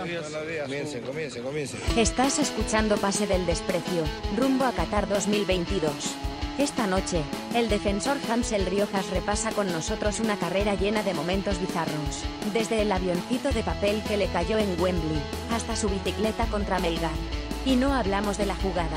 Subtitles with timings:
[0.00, 0.62] buenos días.
[0.64, 1.80] Comiencen, comiencen, comiencen.
[1.96, 4.04] Estás escuchando Pase del Desprecio,
[4.36, 6.14] rumbo a Qatar 2022.
[6.58, 12.24] Esta noche, el defensor Hansel Riojas repasa con nosotros una carrera llena de momentos bizarros,
[12.52, 15.20] desde el avioncito de papel que le cayó en Wembley,
[15.50, 17.10] hasta su bicicleta contra Melgar.
[17.66, 18.96] Y no hablamos de la jugada.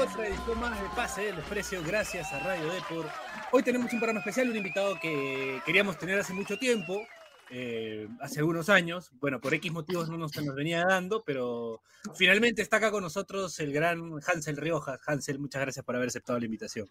[0.00, 3.10] Otra edición más de Pase del Desprecio, gracias a Radio Depor.
[3.54, 7.02] Hoy tenemos un programa especial, un invitado que queríamos tener hace mucho tiempo,
[7.50, 9.12] eh, hace algunos años.
[9.20, 11.82] Bueno, por X motivos no nos, nos venía dando, pero
[12.14, 15.02] finalmente está acá con nosotros el gran Hansel Riojas.
[15.06, 16.88] Hansel, muchas gracias por haber aceptado la invitación.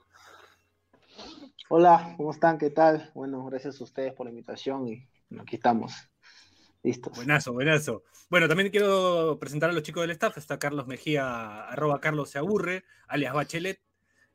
[1.67, 2.59] Hola, ¿cómo están?
[2.59, 3.09] ¿Qué tal?
[3.15, 5.07] Bueno, gracias a ustedes por la invitación y
[5.39, 5.93] aquí estamos.
[6.83, 7.15] Listos.
[7.15, 8.03] Buenazo, buenazo.
[8.29, 10.37] Bueno, también quiero presentar a los chicos del staff.
[10.37, 13.81] Está Carlos Mejía, arroba Carlos se aburre, alias Bachelet.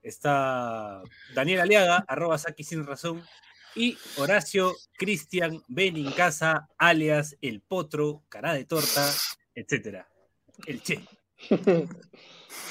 [0.06, 1.02] Está
[1.34, 3.24] Daniel Aliaga, arroba Saki sin razón.
[3.74, 9.04] Y Horacio Cristian Benincasa, alias El Potro, cara de torta,
[9.52, 10.09] etcétera.
[10.65, 11.04] El Che.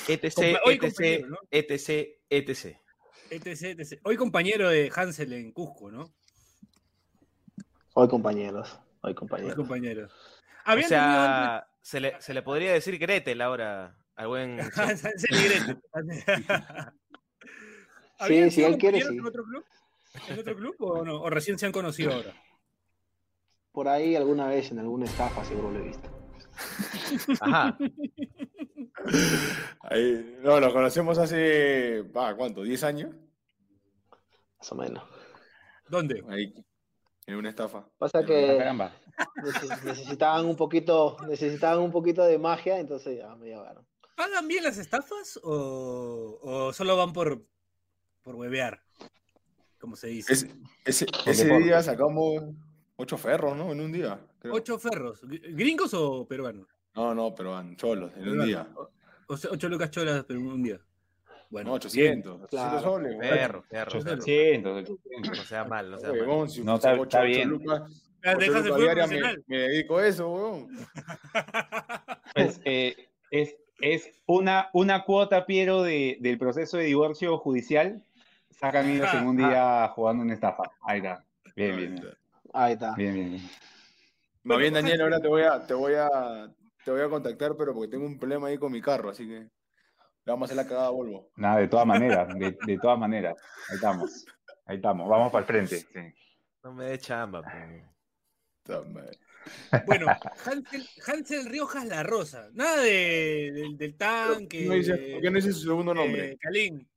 [0.07, 1.37] ETC, hoy ETC, ¿no?
[1.51, 2.81] ETC, ETC.
[3.29, 3.99] etc, etc.
[4.05, 6.13] Hoy compañero de Hansel en Cusco, ¿no?
[7.95, 9.55] Hoy compañeros, hoy Hoy compañeros.
[9.55, 10.11] compañeros.
[10.13, 14.59] O Habían tenido sea, se le, se le podría decir Gretel ahora al buen...
[14.75, 15.05] antes-.
[15.05, 15.81] Hansel y Gretel.
[18.17, 19.07] Sí, ¿Habían si sido él quiere, sí.
[19.07, 19.65] en otro club?
[20.29, 21.21] ¿En otro club o no?
[21.21, 22.33] ¿O recién se han conocido ahora?
[23.71, 26.09] Por ahí alguna vez en alguna estafa seguro lo he visto.
[27.41, 27.77] Ajá.
[29.81, 32.63] Ahí, no, lo conocemos hace, ¿cuánto?
[32.63, 33.15] ¿10 años?
[34.57, 35.03] Más o menos.
[35.89, 36.23] ¿Dónde?
[36.29, 36.53] Ahí,
[37.27, 37.87] en una estafa.
[37.97, 38.93] Pasa que Caramba.
[39.83, 43.85] necesitaban un poquito, necesitaban un poquito de magia, entonces ya me llevaron.
[44.15, 47.45] ¿Pagan bien las estafas o, o solo van por,
[48.25, 48.81] por huevear?
[49.79, 50.33] Como se dice.
[50.33, 50.49] Ese,
[50.83, 51.65] ese, ese deporte.
[51.65, 52.43] día sacamos
[52.97, 53.71] ocho ferros, ¿no?
[53.71, 54.19] En un día.
[54.39, 54.55] creo.
[54.55, 55.23] ¿Ocho ferros?
[55.23, 56.67] ¿gr- ¿Gringos o peruanos?
[56.95, 58.67] No, no, pero van cholos, en un día.
[59.27, 60.79] O sea, ocho lucas cholas, pero en un día.
[61.51, 62.41] Bueno, No, 800.
[62.45, 62.79] 800 Claro.
[62.81, 63.17] soles.
[63.19, 64.13] Perro, perro, perro.
[64.15, 64.89] 800.
[65.21, 66.49] No sea mal, no sea Oye, mal.
[66.49, 67.49] si No, está- bien.
[67.49, 68.01] lucas,
[68.39, 68.63] Dejas
[69.47, 70.67] me, dedico a eso, huevón.
[72.33, 72.95] Pues, eh,
[73.29, 78.03] es, es una, una cuota, Piero, de, del proceso de divorcio judicial.
[78.59, 80.63] Sacan ellos en un día jugando una estafa.
[80.81, 81.23] Ahí está.
[81.55, 82.07] Bien, bien, bien.
[82.53, 82.95] Ahí está.
[82.95, 83.49] bien, bien, bien.
[84.43, 86.49] Más bien, Daniel, ahora te voy a, te voy a,
[86.83, 89.39] te voy a contactar, pero porque tengo un problema ahí con mi carro, así que
[89.39, 89.49] le
[90.25, 91.31] vamos a hacer la cagada a Volvo.
[91.35, 93.35] Nada, de todas maneras, de, de todas maneras.
[93.69, 94.25] Ahí estamos.
[94.65, 95.09] Ahí estamos.
[95.09, 95.77] Vamos para el frente.
[95.79, 95.99] sí.
[96.63, 97.41] No me dé chamba.
[99.85, 100.07] Bueno,
[100.45, 102.49] Hansel, Hansel Riojas La Rosa.
[102.53, 104.37] Nada de, del, del tanque.
[104.37, 106.37] ¿Por qué no dice, por qué no dice su segundo nombre?
[106.39, 106.79] Kalin.
[106.79, 106.87] Hans-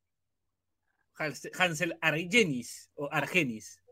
[1.18, 3.82] Hansel Argenis o Argenis.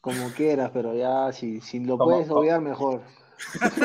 [0.00, 3.02] Como quieras, pero ya si, si lo puedes obviar, mejor.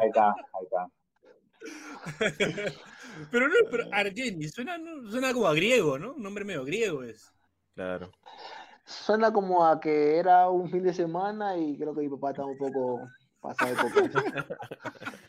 [0.00, 0.88] Ahí está, ahí está.
[3.30, 4.78] Pero no, pero Argenis, suena,
[5.10, 6.12] suena como a griego, ¿no?
[6.12, 7.32] Un nombre medio griego es.
[7.74, 8.12] Claro.
[8.84, 12.48] Suena como a que era un fin de semana y creo que mi papá estaba
[12.48, 13.08] un poco
[13.40, 14.46] pasado de coca.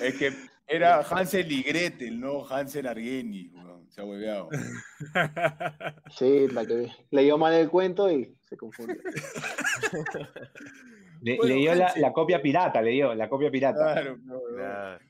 [0.00, 0.32] Es que
[0.66, 3.50] era Hansel y Gretel, no Hansel Argeni.
[3.88, 4.48] Se ha hueveado.
[6.16, 8.96] Sí, la que leyó mal el cuento y se confundió.
[11.22, 13.92] Le, Bueno, leyó la, copia pirata, leyó la copia pirata.
[13.94, 14.40] Claro, no.
[14.54, 15.00] Claro.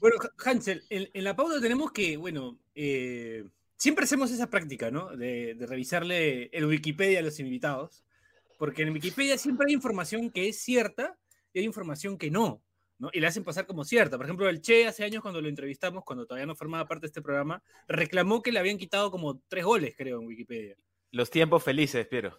[0.00, 3.44] Bueno, Ha- Hansel, en, en la pauta tenemos que, bueno, eh,
[3.76, 5.16] siempre hacemos esa práctica, ¿no?
[5.16, 8.04] De, de revisarle el Wikipedia a los invitados,
[8.58, 11.16] porque en Wikipedia siempre hay información que es cierta
[11.54, 12.60] y hay información que no,
[12.98, 13.10] ¿no?
[13.12, 14.16] Y la hacen pasar como cierta.
[14.16, 17.08] Por ejemplo, el Che hace años cuando lo entrevistamos, cuando todavía no formaba parte de
[17.08, 20.76] este programa, reclamó que le habían quitado como tres goles, creo, en Wikipedia.
[21.10, 22.38] Los tiempos felices, Piero.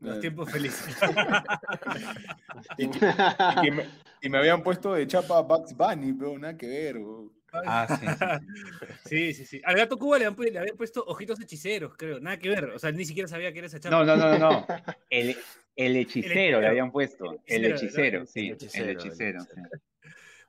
[0.00, 0.96] Los tiempos felices.
[2.76, 3.86] Y, y que me,
[4.22, 7.32] y me habían puesto de chapa Bugs Bunny, pero nada que ver, weón.
[7.52, 8.94] Ah, sí, sí.
[9.08, 9.60] Sí, sí, sí.
[9.64, 12.20] Al gato Cuba le, han le habían puesto ojitos hechiceros, creo.
[12.20, 12.64] Nada que ver.
[12.70, 13.96] O sea, ni siquiera sabía que era esa chapa.
[13.96, 14.66] No, no, no, no, no.
[15.10, 15.36] El,
[15.76, 16.60] el hechicero hechicero.
[16.60, 17.40] le habían puesto.
[17.46, 18.48] El El hechicero, hechicero, sí.
[18.48, 19.44] el hechicero, El hechicero.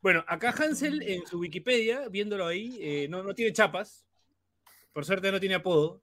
[0.02, 4.06] Bueno, acá Hansel en su Wikipedia, viéndolo ahí, eh, no, no tiene chapas.
[4.94, 6.02] Por suerte no tiene apodo.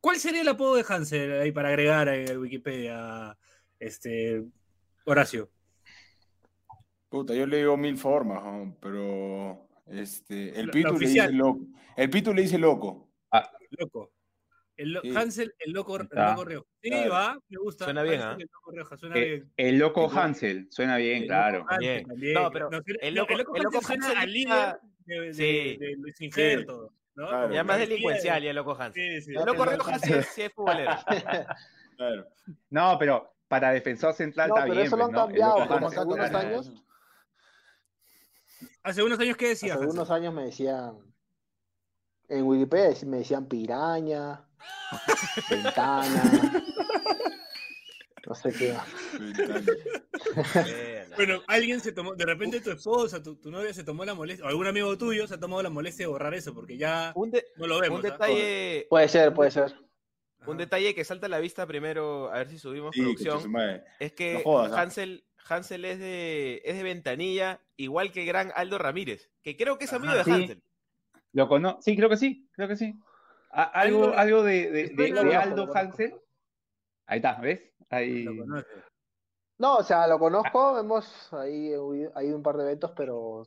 [0.00, 3.36] ¿Cuál sería el apodo de Hansel ahí para agregar en el Wikipedia,
[3.78, 4.44] este,
[5.04, 5.50] Horacio?
[7.08, 8.76] Puta, yo le digo mil formas, ¿no?
[8.80, 11.66] pero este, el Pitu le dice loco.
[11.96, 13.08] El Pitu le dice loco.
[13.70, 14.12] Loco.
[14.80, 15.14] El lo- Sí.
[15.14, 16.66] Hansel, el loco, el loco Rioja.
[16.82, 17.10] Sí, Claro.
[17.12, 17.84] va, me gusta.
[17.84, 18.36] Suena bien, Hansel, ¿ah?
[18.40, 19.52] El loco Rioja, suena Eh, bien.
[19.56, 20.10] El loco.
[20.10, 21.66] Hansel, suena bien, El claro.
[21.68, 22.06] Hansel bien.
[22.06, 22.34] también.
[22.34, 25.34] No, pero suena- el no, loco- el loco Hansel suena Hansel al líder de, de,
[25.34, 25.76] Sí.
[25.76, 26.64] de Luis Inger, Sí.
[26.66, 26.92] todo.
[27.16, 27.28] ¿no?
[27.28, 27.52] Claro.
[27.52, 28.94] Ya más delincuencial, ya loco Hans.
[28.94, 29.30] Sí, sí.
[29.34, 30.90] El loco Riojas sí, es- sí es futbolero.
[31.96, 32.26] Claro.
[32.70, 34.86] No, pero para defensor central No, está pero bien.
[34.86, 35.20] eso lo pues, han ¿no?
[35.20, 36.38] El cambiado, loco como hace unos Claro.
[36.48, 36.72] años.
[38.82, 39.74] Hace unos años, ¿qué decía?
[39.74, 39.98] Hace Hansel?
[39.98, 40.98] unos años me decían,
[42.28, 44.46] en Wikipedia me decían piraña,
[45.48, 46.22] ventana,
[48.26, 48.88] no sé qué más.
[51.16, 54.44] Bueno, alguien se tomó, de repente tu esposa, tu, tu novia se tomó la molestia,
[54.46, 57.30] o algún amigo tuyo se ha tomado la molestia de borrar eso, porque ya Un,
[57.30, 58.00] de- no lo vemos.
[58.00, 58.10] un ¿ah?
[58.12, 59.64] detalle, Puede ser, puede ser.
[60.40, 60.50] Ajá.
[60.50, 63.52] un detalle que salta a la vista primero, a ver si subimos Sí, producción,
[63.98, 64.80] es que No jodas, ¿ah?
[64.82, 69.76] Hansel, Hansel es de, es de Ventanilla, igual que el gran Aldo Ramírez, que creo
[69.78, 70.30] que es amigo Ajá, de sí.
[70.32, 70.62] Hansel.
[71.32, 72.94] ¿Lo cono Sí, creo que sí, creo que sí.
[73.50, 76.14] Algo, algo de, de, de- de Aldo Hansel.
[77.06, 77.60] Ahí está, ¿ves?
[77.90, 78.24] Ahí.
[79.58, 81.72] No, o sea, lo conozco, hemos ahí
[82.14, 83.42] ha ido un par de eventos, pero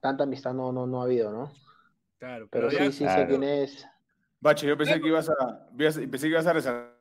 [0.00, 1.52] tanta amistad no, no, no ha habido, ¿no?
[2.18, 3.28] Claro, Pero pero, sí, sí sé Claro.
[3.28, 3.86] quién es.
[4.40, 6.98] Bache, yo pensé que ibas a, pensé que ibas a resaltar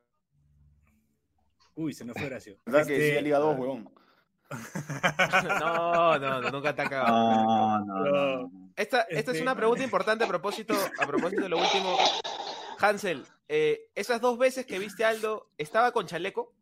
[1.76, 2.58] Uy, se nos fue Horacio.
[2.66, 3.90] que Este, decía Liga 2, huevón.
[5.60, 7.16] No, no, no, nunca te acabado.
[7.16, 8.70] No, no, no, no.
[8.76, 11.98] Esta, esta es Este- una pregunta importante a propósito, a propósito de lo último.
[12.80, 16.54] Hansel, eh, esas dos veces que viste a Aldo, ¿estaba con chaleco?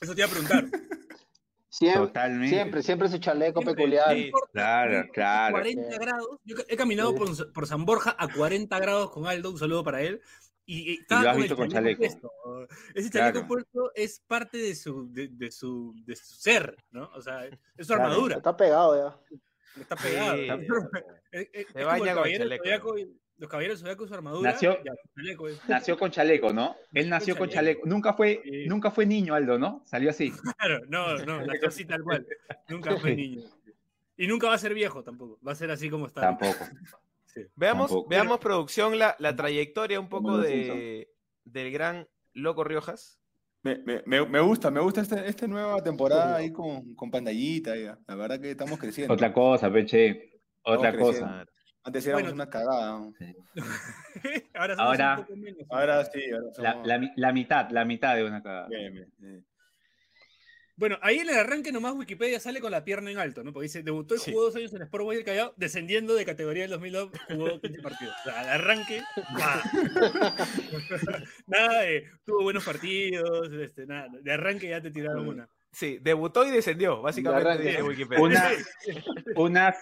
[0.00, 0.64] Eso te iba a preguntar.
[1.68, 2.48] Siempre, Totalmente.
[2.56, 4.12] siempre, siempre su chaleco Siempre, peculiar.
[4.16, 5.52] Sí, claro, claro.
[5.52, 6.26] 40 grados.
[6.44, 7.18] Yo he caminado Sí.
[7.18, 10.20] por, por San Borja a 40 grados con Aldo, un saludo para él.
[10.72, 11.98] Y, y estaba lo has con visto el con chaleco.
[11.98, 12.30] puesto.
[12.94, 13.48] Ese chaleco Claro.
[13.48, 17.10] puesto es parte de su, de, de su, de su ser, ¿no?
[17.14, 18.04] O sea, es su Claro.
[18.04, 18.36] armadura.
[18.36, 18.96] Está pegado
[19.26, 19.80] ya.
[19.80, 20.36] Está pegado.
[20.36, 20.48] Sí.
[21.32, 22.64] Es- es- es Se baña con chaleco.
[22.64, 24.50] zodiaco y- Los caballeros zodiaco su armadura.
[24.52, 26.76] Nació- ya, chaleco Nació con chaleco, ¿no?
[26.92, 27.80] Él nació con chaleco.
[27.80, 27.88] chaleco.
[27.88, 28.66] Nunca fue, Sí.
[28.68, 29.82] nunca fue niño, Aldo, ¿no?
[29.86, 30.30] Salió así.
[30.58, 32.26] Claro, no, no, nació así tal cual.
[32.68, 33.42] Nunca fue niño.
[34.16, 35.38] Y nunca va a ser viejo tampoco.
[35.46, 36.20] Va a ser así como está.
[36.20, 36.64] Tampoco.
[37.32, 37.42] Sí.
[37.54, 38.08] Veamos, Tampoco.
[38.08, 41.08] veamos producción, la, la trayectoria un poco de,
[41.44, 43.18] del gran Loco Riojas.
[43.62, 47.76] Me, me, me, gusta, me gusta este, esta nueva temporada ahí con, con pantallita.
[47.76, 47.98] ya.
[48.08, 49.12] La verdad que estamos creciendo.
[49.14, 50.40] Otra cosa, Peche.
[50.62, 51.26] Otra Estamos cosa.
[51.26, 51.52] creciendo.
[51.82, 52.34] Antes éramos Bueno.
[52.34, 52.90] una cagada.
[52.98, 53.12] ¿no?
[54.54, 55.66] ahora somos Ahora- un poco menos.
[55.70, 58.68] Ahora sí, ahora La, somos- la mi- la mitad, la mitad de una cagada.
[58.68, 59.46] Bien, bien, bien.
[60.80, 63.52] Bueno, ahí en el arranque nomás Wikipedia sale con la pierna en alto, ¿no?
[63.52, 64.32] Porque dice, debutó y Sí.
[64.32, 67.82] jugó dos años en Sport Boys del Callao, descendiendo de categoría del 2002, jugó 15
[67.82, 68.14] partidos.
[68.20, 69.02] O sea, al arranque,
[69.34, 69.62] nada.
[71.46, 75.48] nada de, tuvo buenos partidos, este, nada, de arranque ya te tiraron una.
[75.70, 77.68] Sí, debutó y descendió, básicamente, arranque.
[77.68, 78.22] dice Wikipedia.
[78.24, 78.50] Una,
[79.36, 79.74] una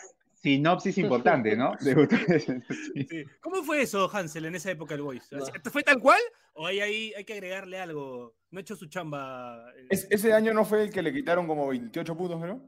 [0.43, 1.73] sinopsis importante, ¿no?
[1.81, 3.05] De- Sí.
[3.09, 3.25] Sí.
[3.41, 5.31] ¿Cómo fue eso, Hansel, en esa época del Boys?
[5.33, 5.45] No.
[5.71, 6.21] ¿Fue tal cual?
[6.55, 8.35] ¿O hay, ahí hay que agregarle algo?
[8.51, 9.63] ¿No ha hecho su chamba?
[9.77, 12.61] eh, Es- ese año no fue el que le quitaron como 28 puntos, ¿no?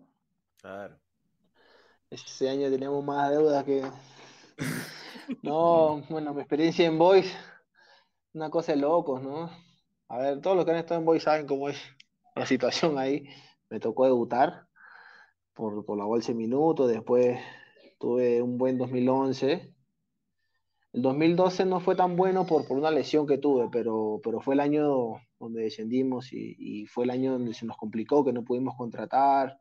[0.61, 0.99] Claro.
[2.11, 3.83] Este año tenemos más deudas que.
[5.43, 7.33] No, bueno, mi experiencia en Boys,
[8.33, 9.51] una cosa de locos, ¿no?
[10.09, 11.81] A ver, todos los que han estado en Boys saben cómo es
[12.35, 13.29] la situación ahí.
[13.69, 14.67] Me tocó debutar
[15.55, 17.39] por, por la bolsa de minutos, después
[18.01, 19.75] tuve un buen 2011.
[20.93, 24.55] El 2012 no fue tan bueno por, por una lesión que tuve, pero, pero fue
[24.55, 28.75] el año donde descendimos y, fue el año donde se nos complicó, que no pudimos
[28.77, 29.61] contratar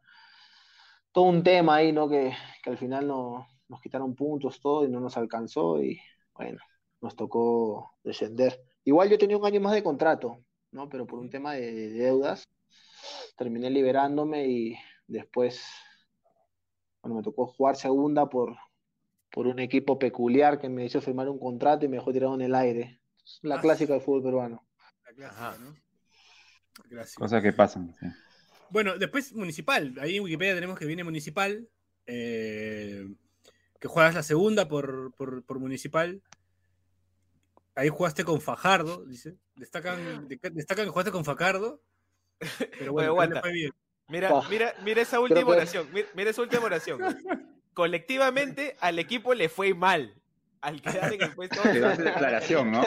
[1.11, 2.09] todo un tema ahí, ¿no?
[2.09, 2.33] Que,
[2.63, 5.99] que al final no, nos quitaron puntos, todo, y no nos alcanzó, y
[6.33, 6.59] bueno,
[7.01, 8.59] nos tocó descender.
[8.85, 10.39] Igual yo tenía un año más de contrato,
[10.71, 10.89] ¿no?
[10.89, 12.47] Pero por un tema de, de deudas,
[13.37, 14.75] terminé liberándome y
[15.07, 15.61] después,
[17.01, 18.55] bueno, me tocó jugar segunda por,
[19.31, 22.41] por un equipo peculiar que me hizo firmar un contrato y me dejó tirado en
[22.41, 22.99] el aire.
[23.41, 23.61] La Ah.
[23.61, 24.65] clásica del fútbol peruano.
[25.05, 25.57] la clásica, Ajá.
[25.59, 25.75] ¿no?
[26.83, 27.19] La clásica.
[27.19, 27.95] Cosas que pasan.
[27.99, 28.05] sí.
[28.71, 29.95] Bueno, después Municipal.
[29.99, 31.67] Ahí en Wikipedia tenemos que viene Municipal.
[32.05, 33.07] eh,
[33.79, 36.21] que juegas la segunda por, por, por Municipal.
[37.75, 39.37] Ahí jugaste con Fajardo, dice.
[39.55, 41.81] Destacan, destacan que jugaste con Fajardo.
[42.79, 43.05] Pero bueno, Oye, no le
[43.37, 43.41] aguanta.
[43.41, 43.71] fue bien.
[44.09, 44.43] Mira, Oh.
[44.49, 45.87] mira, mira esa última que- oración.
[45.93, 46.99] Mira, mira esa última oración.
[47.73, 50.13] Colectivamente al equipo le fue mal.
[50.61, 51.57] Al quedar en el puesto.
[51.63, 52.81] Pero hace la aclaración, ¿no?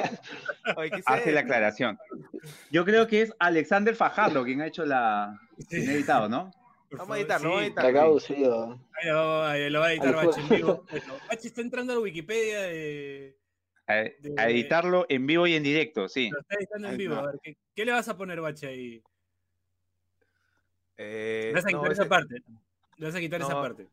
[0.76, 1.99] Oye, ¿qué Hace la aclaración.
[2.71, 5.38] Yo creo que es Alexander Fajardo quien ha hecho la.
[5.71, 6.50] quien ha editado, ¿no?
[6.91, 7.93] Por Vamos a favor, editarlo, vamos a sí.
[8.35, 8.81] caducido.
[9.00, 10.14] Ahí lo, va- ahí lo va a editar.
[10.14, 10.85] Bachi en vivo.
[10.91, 13.38] Bueno, Bachi está entrando a la Wikipedia de.
[13.87, 13.93] A,
[14.37, 16.29] a editarlo en vivo y en directo, sí.
[16.29, 17.14] Lo está editando en vivo.
[17.14, 19.02] A ver, ¿qué, qué le vas a poner, Bachi, ahí?
[21.04, 22.42] Eh, Le vas a no, quitar ese, esa parte.
[22.97, 23.62] Le vas a quitar esa No.
[23.62, 23.88] parte.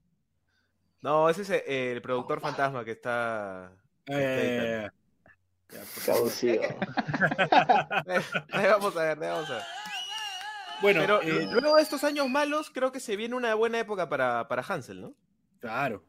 [1.01, 3.71] no, ese es eh, el productor fantasma que está.
[4.07, 4.87] Eh,
[6.05, 6.63] Caducido.
[8.53, 9.63] Vamos a ver, ahí vamos a ver.
[10.81, 14.09] bueno, Pero eh, luego de estos años malos, creo que se viene una buena época
[14.09, 15.13] para, para Hansel, ¿no?
[15.59, 16.03] claro.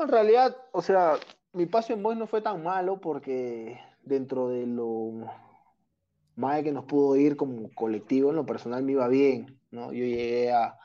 [0.00, 1.14] En realidad, o sea,
[1.52, 5.28] mi paso en Boys no fue tan malo porque dentro de lo
[6.38, 9.92] más que nos pudo ir como colectivo, en lo personal me iba bien, ¿no?
[9.92, 10.78] Yo llegué a,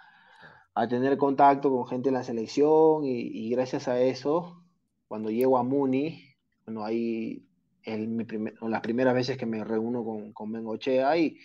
[0.73, 4.63] a tener contacto con gente de la selección y, y gracias a eso,
[5.07, 6.23] cuando llego a Muni,
[6.65, 7.45] bueno, ahí
[7.83, 11.37] en mi primer, las primeras veces que me reúno con, con Bengochea y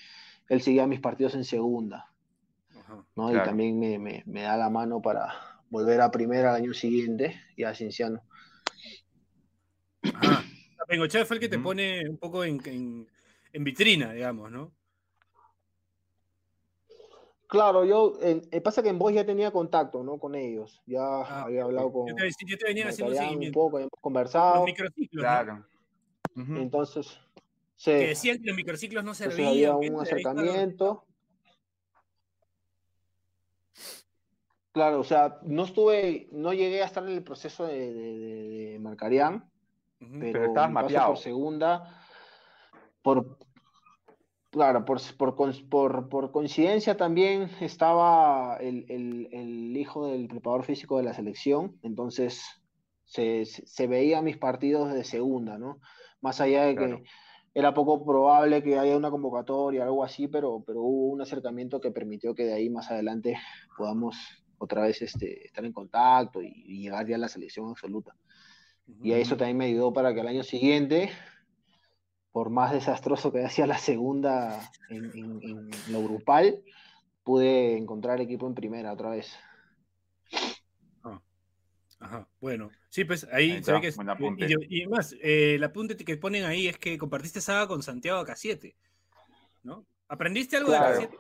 [0.49, 2.11] él seguía mis partidos en segunda,
[2.79, 3.05] Ajá.
[3.15, 3.29] ¿no?
[3.29, 3.45] Claro.
[3.45, 5.35] Y también me, me, me da la mano para
[5.69, 8.23] volver a primera al año siguiente y a Cienciano.
[10.15, 10.45] Ajá.
[10.88, 13.07] Bengochea fue el que te pone un poco en, en-
[13.52, 14.73] en vitrina, digamos, ¿no?
[17.47, 20.19] Claro, yo, eh, pasa que en Voz ya tenía contacto, ¿no?
[20.19, 23.76] Con ellos, ya Ah, había hablado con Yo te, yo te venía haciendo un poco,
[23.78, 25.28] habíamos Los conversado, microciclos, ¿no?
[25.31, 25.67] Claro.
[26.37, 26.57] Ujú.
[26.57, 27.19] entonces,
[27.76, 29.49] Que sí, decían que los microciclos no entonces servían.
[29.49, 31.05] había que un acercamiento.
[34.73, 38.49] Claro, o sea, no estuve, no llegué a estar en el proceso de, de, de-
[38.73, 39.50] de Marcarián,
[40.02, 40.19] Ujú.
[40.21, 41.09] pero, Pero estabas mapeado.
[41.09, 41.98] por segunda,
[43.02, 43.38] por,
[44.50, 50.97] claro, por, por, por- por coincidencia también estaba el, el- el hijo del preparador físico
[50.99, 52.43] de la selección, entonces
[53.05, 55.81] se, se, veían mis partidos de segunda, ¿no?
[56.21, 57.02] Más allá de que
[57.55, 61.90] era poco probable que haya una convocatoria, algo así, pero, pero hubo un acercamiento que
[61.90, 63.37] permitió que de ahí más adelante
[63.76, 64.17] podamos
[64.59, 68.14] otra vez este, estar en contacto y, y llegar ya a la selección absoluta.
[69.02, 71.11] Y a eso también me ayudó para que al año siguiente,
[72.33, 76.63] por más desastroso que hacía la segunda en, en- en lo grupal,
[77.25, 79.33] pude encontrar equipo en primera otra vez.
[82.01, 82.71] Ajá, bueno.
[82.91, 84.47] Sí, pues ahí, Ahí está, que es- apunte.
[84.69, 88.25] y, y más, eh, el apunte que ponen ahí es que compartiste saga con Santiago
[88.25, 88.77] K7,
[89.65, 89.85] ¿no?
[90.07, 90.97] ¿Aprendiste algo Claro.
[91.01, 91.19] de K7?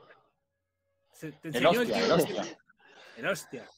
[1.10, 2.38] Se- ¿Te El enseñó el hostia, tío el K7?
[2.38, 2.58] hostia.
[3.16, 3.68] El hostia.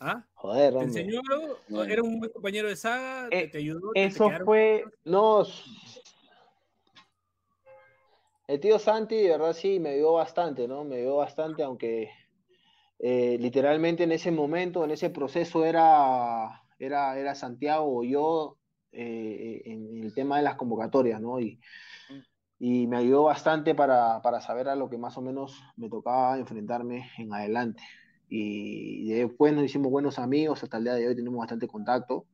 [0.00, 0.26] ¿Ah?
[0.32, 1.84] Joder, ¿Te enseñó algo?
[1.84, 3.28] ¿Era un buen compañero de saga?
[3.28, 3.92] ¿Te, Eh, te ayudó?
[3.92, 4.84] ¿Te- te Eso fue.
[5.04, 5.44] No,
[8.46, 10.84] el tío Santi, de verdad sí, me ayudó bastante, ¿no?
[10.84, 12.10] Me ayudó bastante, aunque
[12.98, 18.58] eh, literalmente en ese momento, en ese proceso era, era, era Santiago o yo
[18.92, 21.40] eh, en el tema de las convocatorias, ¿no?
[21.40, 21.60] Y,
[22.58, 26.38] y me ayudó bastante para, para saber a lo que más o menos me tocaba
[26.38, 27.82] enfrentarme en adelante.
[28.28, 32.26] Y después nos hicimos buenos amigos, hasta el día de hoy tenemos bastante contacto.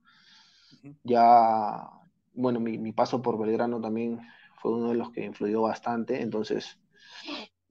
[1.05, 1.89] Ya,
[2.35, 4.21] bueno, mi, mi paso por Belgrano también
[4.63, 6.79] fue uno de los que influyó bastante, entonces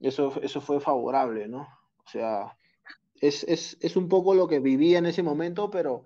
[0.00, 1.62] eso, eso fue favorable, ¿no?
[1.62, 2.56] O sea,
[3.20, 6.04] es, es, es un poco lo que viví en ese momento, pero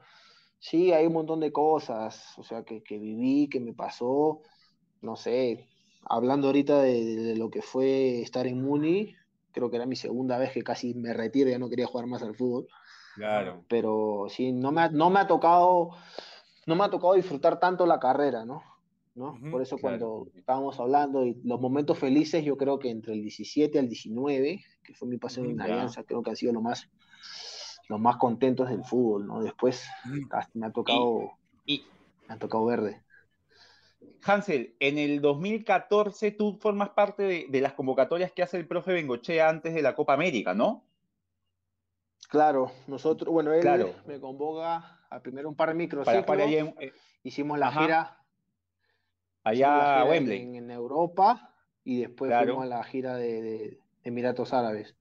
[0.58, 4.42] sí, hay un montón de cosas, o sea, que, que viví, que me pasó,
[5.02, 5.68] no sé,
[6.04, 9.14] hablando ahorita de, de lo que fue estar en Muni,
[9.52, 12.22] creo que era mi segunda vez que casi me retiro, ya no quería jugar más
[12.22, 12.68] al fútbol
[13.14, 13.64] Claro.
[13.68, 15.90] pero sí, no me ha, no me ha tocado,
[16.66, 18.62] no me ha tocado disfrutar tanto la carrera, ¿no?
[19.16, 19.40] ¿No?
[19.50, 19.80] Por eso claro.
[19.80, 24.62] cuando estábamos hablando y los momentos felices, yo creo que entre el 17 al 19,
[24.84, 25.64] que fue mi paso en Ujú, ya.
[25.64, 26.88] Alianza, creo que han sido los más,
[27.88, 29.42] los más contentos del fútbol, ¿no?
[29.42, 29.86] Después
[30.30, 31.90] hasta me ha tocado, Y
[32.28, 33.02] me ha tocado verde.
[34.26, 38.92] Hansel, en el 2014 tú formas parte de, de las convocatorias que hace el profe
[38.92, 40.84] Bengochea antes de la Copa América, ¿no?
[42.28, 43.94] Claro, nosotros, bueno, él Claro.
[44.04, 46.92] me convoca a primero un par de Para microciclos, jugar allá, en- eh,
[47.22, 47.70] hicimos la Ajá.
[47.70, 48.25] gira
[49.50, 50.42] allá a Wembley.
[50.42, 52.46] En, en Europa y después Claro.
[52.54, 54.94] fuimos a la gira de, de Emiratos Árabes.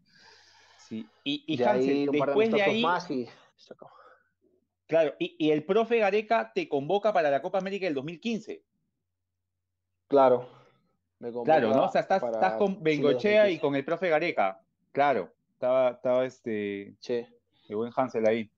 [0.78, 1.08] Sí.
[1.24, 3.28] Y, y de Hansel, ahí un par de después de ahí, más y
[4.88, 8.62] claro, y, y el profe Gareca te convoca para la Copa América del 2015.
[10.08, 10.48] Claro.
[11.18, 11.86] Me Claro, ¿no?
[11.86, 13.62] O sea, estás, estás con Bengochea y 2015.
[13.62, 14.62] con el profe Gareca.
[14.92, 17.26] Claro, estaba, estaba este, Sí.
[17.70, 18.52] el buen Hansel ahí.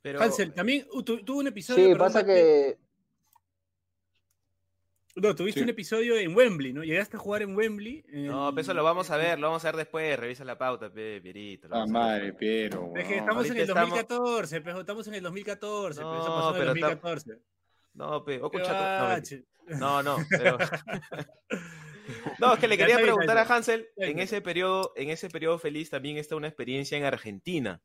[0.00, 1.84] Pero, Hansel, también uh, tu- tuvo un episodio.
[1.84, 2.78] Sí, perdón, pasa que
[5.16, 5.64] No, tuviste Sí.
[5.64, 6.84] un episodio en Wembley, ¿no?
[6.84, 8.04] Llegaste a jugar en Wembley.
[8.08, 10.18] en no, pero eso lo vamos a ver, lo vamos a ver después.
[10.18, 11.68] Revisa la pauta, pe, Pierito.
[11.72, 12.34] Ah, madre.
[12.34, 12.92] Piero.
[12.94, 16.34] Es que estamos en el estamos- 2014, pero estamos en el 2014, pero eso No,
[16.34, 17.38] pasó en el pero ta- 2014.
[17.94, 19.44] No, pe, o escucha tú- no, bache.
[19.68, 20.58] No, no, pero.
[22.38, 23.88] no, es que le quería preguntar a Hansel.
[23.96, 27.80] En ese periodo, en ese periodo feliz también está una experiencia en Argentina.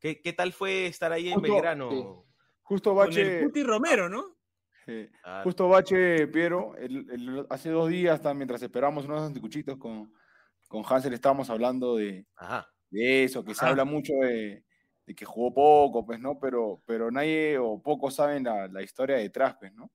[0.00, 1.90] ¿Qué, qué tal fue estar ahí en Justo- Belgrano?
[1.90, 2.04] sí.
[2.62, 4.36] Justo Con el Bache, Cuti Romero, ¿no?
[4.88, 5.10] Eh,
[5.44, 10.12] justo Bache, Piero, el- el- hace dos días, mientras esperamos unos anticuchitos con,
[10.66, 12.66] con Hansel, estábamos hablando de, Ajá.
[12.90, 14.64] de eso, que se habla mucho de,
[15.06, 16.38] de que jugó poco, pues, ¿no?
[16.38, 19.90] Pero, pero nadie o pocos saben la, la historia detrás, pues, ¿no?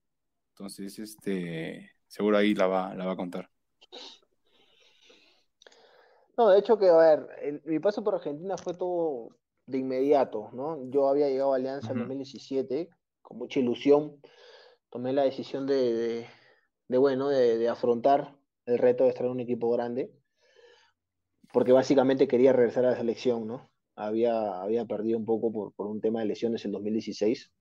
[0.53, 3.49] Entonces, este, seguro ahí la va, la va a contar.
[6.37, 9.29] No, de hecho que, a ver, el- mi paso por Argentina fue todo
[9.65, 10.89] de inmediato, ¿no?
[10.89, 12.07] Yo había llegado a Alianza en Ujú.
[12.07, 12.89] 2017
[13.21, 14.19] con mucha ilusión,
[14.93, 16.27] tomé la decisión de,
[16.87, 20.13] bueno, de, afrontar el reto de estar en un equipo grande,
[21.51, 23.71] porque básicamente quería regresar a la selección, ¿no?
[23.95, 27.51] Había, había perdido un poco por, por un tema de lesiones en 2016.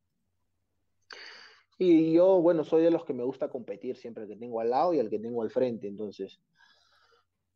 [1.78, 4.68] Y yo, bueno, soy de los que me gusta competir siempre, el que tengo al
[4.68, 5.88] lado y el que tengo al frente.
[5.88, 6.38] Entonces,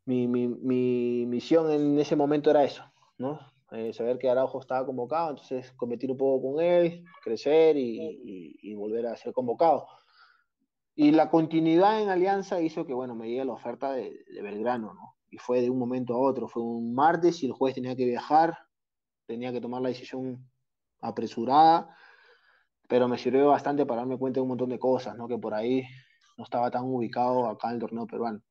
[0.05, 2.83] mi, mi misión en ese momento era eso,
[3.19, 3.39] ¿no?
[3.71, 8.59] Eh, saber que Araujo estaba convocado, entonces competir un poco con él, crecer y, y,
[8.61, 9.87] y, volver a ser convocado.
[10.95, 14.93] Y la continuidad en Alianza hizo que, bueno, me llegue la oferta de, de Belgrano,
[14.93, 15.15] ¿no?
[15.29, 18.05] Y fue de un momento a otro, fue un martes y el jueves tenía que
[18.05, 18.57] viajar,
[19.25, 20.49] tenía que tomar la decisión
[21.01, 21.93] apresurada,
[22.87, 25.27] pero me sirvió bastante para darme cuenta de un montón de cosas, ¿no?
[25.27, 25.83] Que por ahí
[26.37, 28.41] no estaba tan ubicado acá en el torneo peruano.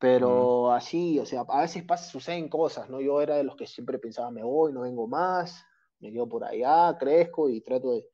[0.00, 3.02] Pero así, o sea, a veces pasa, suceden cosas, ¿no?
[3.02, 5.62] Yo era de los que siempre pensaba, me voy, no vengo más,
[5.98, 8.06] me quedo por allá, crezco y trato de,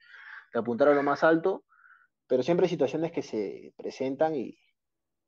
[0.52, 1.64] de apuntar a lo más alto,
[2.26, 4.58] pero siempre hay situaciones que se presentan y,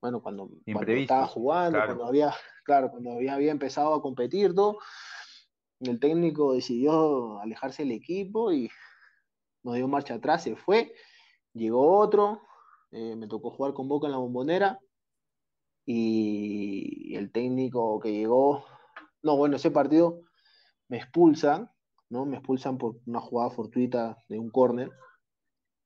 [0.03, 1.95] bueno, cuando, cuando estaba jugando, claro.
[1.95, 2.35] cuando había,
[2.65, 4.79] claro, cuando había, había empezado a competir, todo,
[5.79, 8.69] el técnico decidió alejarse del equipo y
[9.63, 10.93] nos dio marcha atrás, se fue,
[11.53, 12.43] llegó otro,
[12.91, 14.81] eh, me tocó jugar con Boca en la bombonera
[15.91, 18.63] y el técnico que llegó,
[19.23, 20.21] no, bueno, ese partido
[20.87, 21.71] me expulsan,
[22.11, 22.27] ¿no?
[22.27, 24.91] Me expulsan por una jugada fortuita de un córner,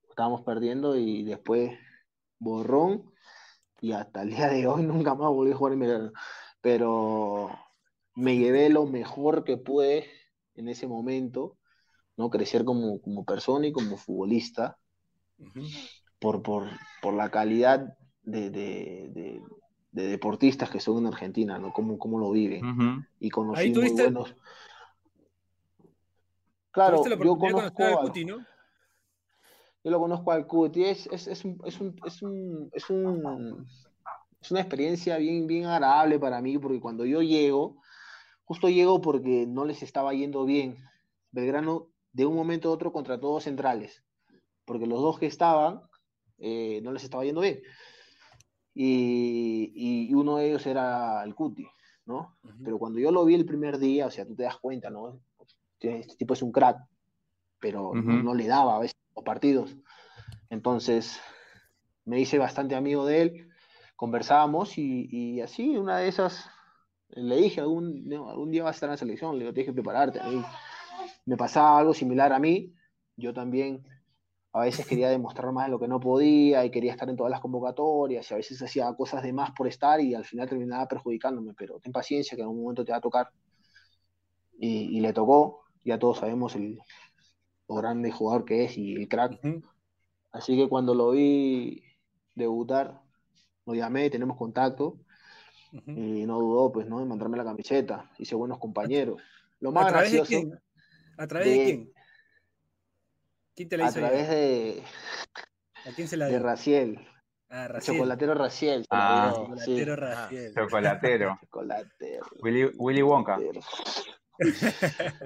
[0.09, 1.79] estábamos perdiendo y después
[2.41, 3.13] borrón
[3.81, 6.13] y hasta el día de hoy nunca más volví a jugar en Belgrano,
[6.61, 7.51] pero
[8.17, 10.07] me llevé lo mejor que pude
[10.57, 11.59] en ese momento,
[12.17, 12.29] ¿no?
[12.29, 14.79] Crecer como, como persona y como futbolista,
[15.39, 15.91] uh -huh.
[16.19, 16.67] por, por,
[17.01, 19.43] por la calidad de, de, de,
[19.93, 21.73] de, deportistas que son en Argentina, ¿no?
[21.73, 22.65] Cómo, cómo lo viven.
[22.65, 23.07] Uh -huh.
[23.21, 24.35] Y conocí muy buenos...
[26.73, 28.39] Claro, yo conozco al Cuti, ¿no?
[29.85, 33.67] Yo lo conozco al Cuti, es, es, es, un, es, un, es, un, es, un,
[34.41, 37.77] es una experiencia bien, bien agradable para mí, porque cuando yo llego,
[38.45, 40.79] justo llego porque no les estaba yendo bien.
[41.31, 44.03] Belgrano de un momento a otro contra todos centrales,
[44.65, 45.83] porque los dos que estaban
[46.39, 47.61] eh, no les estaba yendo bien.
[48.75, 51.67] Y, y, uno de ellos era el Cuti,
[52.07, 52.37] ¿no?
[52.43, 52.65] Uh -huh.
[52.65, 55.21] Pero cuando yo lo vi el primer día, o sea, tú te das cuenta, ¿no?
[55.79, 56.79] Este tipo es un crack,
[57.59, 58.23] pero uh -huh.
[58.23, 59.77] no, le daba a veces los partidos.
[60.49, 61.21] Entonces,
[62.05, 63.49] me hice bastante amigo de él,
[63.97, 66.49] conversábamos y, y así, una de esas,
[67.09, 70.21] le dije, algún, algún día vas a estar en la selección, le tienes que prepararte.
[70.21, 70.43] A mí
[71.27, 72.75] me pasaba algo similar a mí,
[73.17, 73.85] yo también
[74.55, 77.31] a veces quería demostrar más de lo que no podía y quería estar en todas
[77.31, 80.87] las convocatorias y a veces hacía cosas de más por estar y al final terminaba
[80.87, 83.31] perjudicándome, pero ten paciencia que en algún momento te va a tocar.
[84.59, 86.79] Y, y le tocó, ya todos sabemos el,
[87.67, 89.41] lo grande jugador que es y el crack.
[89.43, 89.63] Uh -huh.
[90.33, 91.83] Así que cuando lo vi
[92.35, 93.01] debutar,
[93.65, 94.99] lo llamé, tenemos contacto
[95.73, 96.21] uh -huh.
[96.21, 97.01] y no dudó pues, ¿no?
[97.01, 99.23] en mandarme la camiseta, hice buenos compañeros.
[99.61, 100.31] Lo más ¿A través gracioso...
[100.31, 100.61] De quién?
[101.17, 101.93] ¿A través de, de quién?
[103.55, 103.99] ¿Quién te la hizo?
[103.99, 104.35] A través ya?
[104.35, 104.83] de.
[105.87, 106.39] ¿A quién se la dio?
[106.39, 107.09] De Raciel.
[107.51, 107.97] Ah, Raciel.
[107.97, 108.87] Chocolatero Raciel.
[108.91, 110.01] Ah, chocolatero sí.
[110.01, 110.55] Raciel.
[110.55, 111.39] Chocolatero.
[111.43, 112.27] chocolatero.
[112.43, 113.39] Willy, Willy Wonka.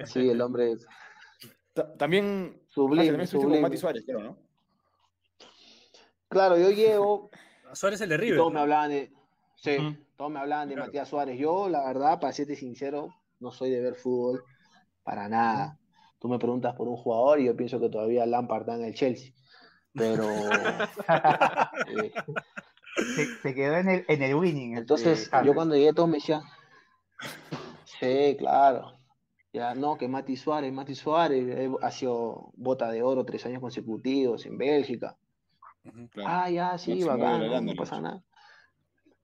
[0.04, 0.74] sí, el hombre.
[1.98, 2.60] También.
[2.68, 3.06] Sublime.
[3.06, 3.52] También sublime.
[3.54, 4.38] con Mati Suárez, creo, ¿no?
[6.28, 7.30] Claro, yo llego.
[7.72, 8.38] Suárez el de River.
[8.38, 8.58] Todos ¿no?
[8.58, 9.12] me hablaban de.
[9.56, 10.06] Sí, uh -huh.
[10.16, 10.88] todos me hablaban de claro.
[10.88, 11.38] Matías Suárez.
[11.38, 14.42] Yo, la verdad, para serte sincero, no soy de ver fútbol
[15.02, 15.78] para nada.
[16.18, 18.94] Tú me preguntas por un jugador y yo pienso que todavía Lampard está en el
[18.94, 19.33] Chelsea.
[19.92, 20.24] Pero.
[21.88, 22.12] eh,
[23.14, 24.76] se, se, quedó en el, en el winning.
[24.76, 26.42] Entonces, este, yo cuando llegué, todos me decían.
[27.85, 28.98] Sí, claro.
[29.52, 34.44] Ya, no, que Mati Suárez, Mati Suárez ha sido bota de oro tres años consecutivos
[34.44, 35.16] en Bélgica.
[36.12, 36.31] Claro.
[36.31, 38.22] Ah, ya, sí, no, bacán, no, no pasa nada.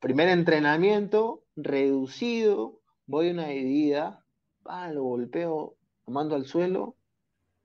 [0.00, 4.24] Primer entrenamiento, reducido, voy a una medida,
[4.64, 6.96] ah, lo golpeo, lo mando al suelo,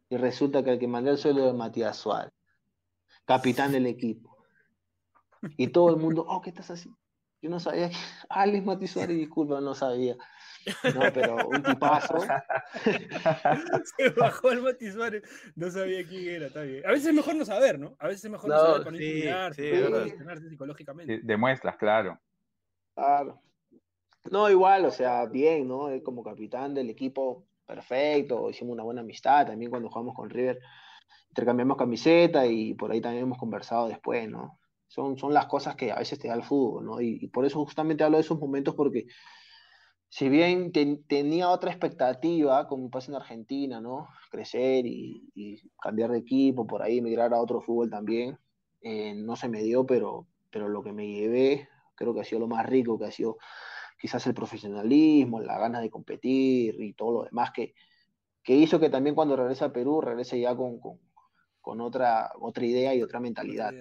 [0.10, 2.34] y resulta que el que mandé al suelo es Matías Suárez,
[3.26, 4.38] capitán del equipo.
[5.58, 7.00] Y todo el mundo, oh, ¿qué estás haciendo?
[7.41, 7.95] Yo no sabía que.
[8.30, 10.17] Ah, Matías Suárez, disculpa, no sabía.
[10.95, 12.19] No, pero un tipazo.
[13.97, 15.23] Se bajó el Mati Suárez,
[15.56, 16.86] no sabía quién era, está bien.
[16.86, 17.95] A veces es mejor no saber, ¿no?
[18.00, 20.50] A veces es mejor no, no saber para sí, no sí, sí.
[20.50, 21.21] psicológicamente.
[21.23, 22.19] Demuestras, claro.
[22.95, 23.41] Claro.
[24.30, 25.89] No, igual, o sea, bien, ¿no?
[26.04, 30.60] Como capitán del equipo, perfecto, hicimos una buena amistad, también cuando jugamos con River,
[31.30, 34.60] intercambiamos camiseta y por ahí también hemos conversado después, ¿no?
[34.88, 37.01] Son, son las cosas que a veces te da el fútbol, ¿no?
[37.01, 39.06] Y, por eso justamente hablo de esos momentos porque
[40.10, 44.08] si bien ten- tenía otra expectativa con mi paso en Argentina, ¿no?
[44.32, 45.30] Crecer y,
[45.82, 48.38] cambiar de equipo, por ahí emigrar a otro fútbol también,
[48.82, 52.39] eh, no se me dio, pero, pero lo que me llevé creo que ha sido
[52.41, 53.38] lo más rico, que ha sido
[53.98, 57.74] quizás el profesionalismo, la ganas de competir y todo lo demás que,
[58.44, 61.00] que hizo que también cuando regrese a Perú regrese ya con, con,
[61.62, 63.74] con otra, otra idea y otra mentalidad.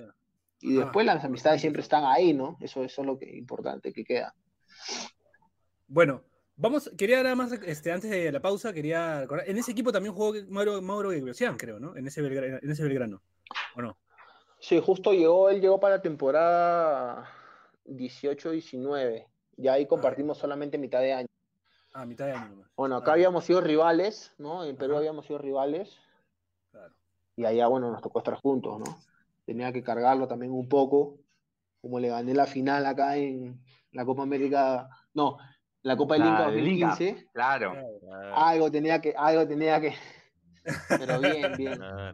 [0.61, 2.57] Y Ah, después las amistades siempre están ahí, ¿no?
[2.61, 4.35] Eso, eso es lo que importante que queda.
[5.87, 6.25] Bueno,
[6.57, 10.15] vamos, quería nada más, este, antes de la pausa, quería recordar, en ese equipo también
[10.15, 11.97] jugó Mauro, Mauro Gegrosian, creo, ¿no?
[11.97, 13.23] En ese, en ese Belgrano,
[13.77, 13.99] ¿o no?
[14.59, 17.31] Sí, justo llegó, él llegó para la temporada
[17.85, 19.27] 18-19.
[19.57, 21.29] Ya ahí compartimos solamente mitad de año.
[21.95, 22.71] Ah, mitad de año nomás.
[22.77, 24.65] Bueno, acá Ah, habíamos sido rivales, ¿no?
[24.65, 24.99] En Perú Ajá.
[25.01, 25.99] habíamos sido rivales
[26.71, 26.95] claro.
[27.37, 28.85] y allá, bueno, nos tocó estar juntos, ¿no?
[29.47, 31.19] Tenía que cargarlo también un poco,
[31.81, 33.59] como le gané la final acá en
[33.93, 35.39] la Copa América, no,
[35.83, 36.89] la Copa del Inca del Inca.
[36.89, 37.29] 2015.
[37.33, 37.73] Claro.
[38.01, 38.37] Claro.
[38.37, 39.95] Algo tenía que, algo tenía que.
[40.99, 41.81] Pero bien, bien.
[41.83, 42.13] Ah,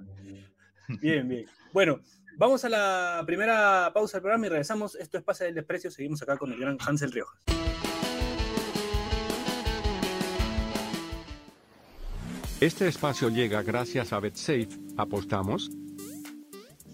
[1.01, 1.47] Bien, bien.
[1.73, 2.01] Bueno,
[2.37, 4.95] vamos a la primera pausa del programa y regresamos.
[4.95, 5.91] Esto es Pase del Desprecio.
[5.91, 7.41] Seguimos acá con el gran Hansel Riojas.
[12.61, 14.69] Este espacio llega gracias a BetSafe.
[14.97, 15.69] ¿Apostamos?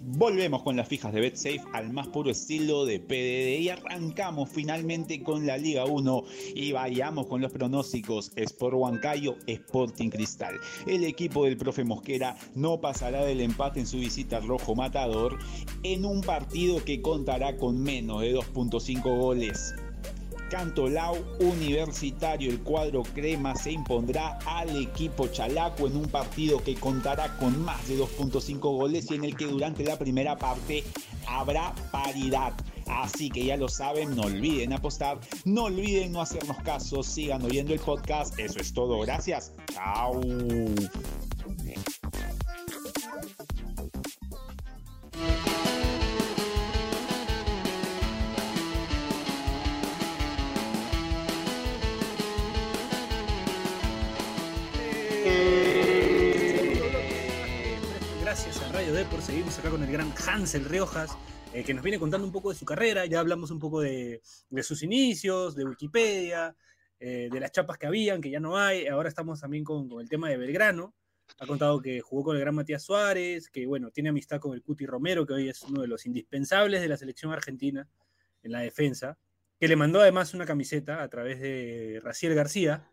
[0.00, 5.22] Volvemos con las fijas de BetSafe al más puro estilo de PDD y arrancamos finalmente
[5.22, 8.30] con la Liga 1 y vayamos con los pronósticos.
[8.36, 10.60] Sport Huancayo, Sporting Cristal.
[10.86, 15.38] El equipo del profe Mosquera no pasará del empate en su visita al Rojo Matador
[15.82, 19.74] en un partido que contará con menos de 2.5 goles.
[20.50, 27.36] Cantolao Universitario, el cuadro crema se impondrá al equipo chalaco en un partido que contará
[27.38, 30.84] con más de 2.5 goles y en el que durante la primera parte
[31.26, 32.54] habrá paridad.
[32.86, 37.74] Así que ya lo saben, no olviden apostar, no olviden no hacernos caso, sigan oyendo
[37.74, 38.38] el podcast.
[38.38, 39.52] Eso es todo, gracias.
[39.72, 40.20] Chao.
[58.90, 61.10] Radio seguimos acá con el gran Hansel Riojas,
[61.52, 63.04] eh, que nos viene contando un poco de su carrera.
[63.04, 64.22] Ya hablamos un poco de,
[64.62, 66.56] sus inicios, de Wikipedia,
[66.98, 68.86] eh, de las chapas que habían, que ya no hay.
[68.86, 70.94] Ahora estamos también con, con el tema de Belgrano.
[71.38, 74.62] Ha contado que jugó con el gran Matías Suárez, que bueno, tiene amistad con el
[74.62, 77.86] Cuti Romero, que hoy es uno de los indispensables de la selección argentina
[78.42, 79.18] en la defensa,
[79.60, 82.90] que le mandó además una camiseta a través de Raciel García.